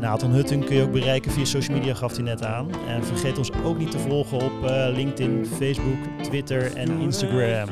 Nathan 0.00 0.30
Hutting 0.30 0.64
kun 0.64 0.76
je 0.76 0.82
ook 0.82 0.92
bereiken 0.92 1.30
via 1.32 1.44
social 1.44 1.76
media, 1.78 1.94
gaf 1.94 2.12
hij 2.12 2.22
net 2.22 2.44
aan. 2.44 2.70
En 2.88 3.04
vergeet 3.04 3.38
ons 3.38 3.50
ook 3.64 3.78
niet 3.78 3.90
te 3.90 3.98
volgen 3.98 4.38
op 4.38 4.52
uh, 4.64 4.86
LinkedIn, 4.94 5.46
Facebook, 5.46 5.98
Twitter 6.22 6.76
en 6.76 7.00
Instagram. 7.00 7.68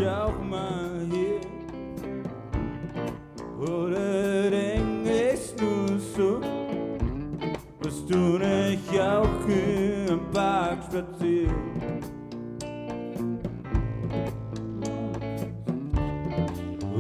ik 8.71 8.91
jou 8.91 9.27
een 9.49 10.31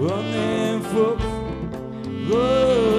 running 0.01 0.81
foot. 0.81 1.19
Whoa. 2.31 2.90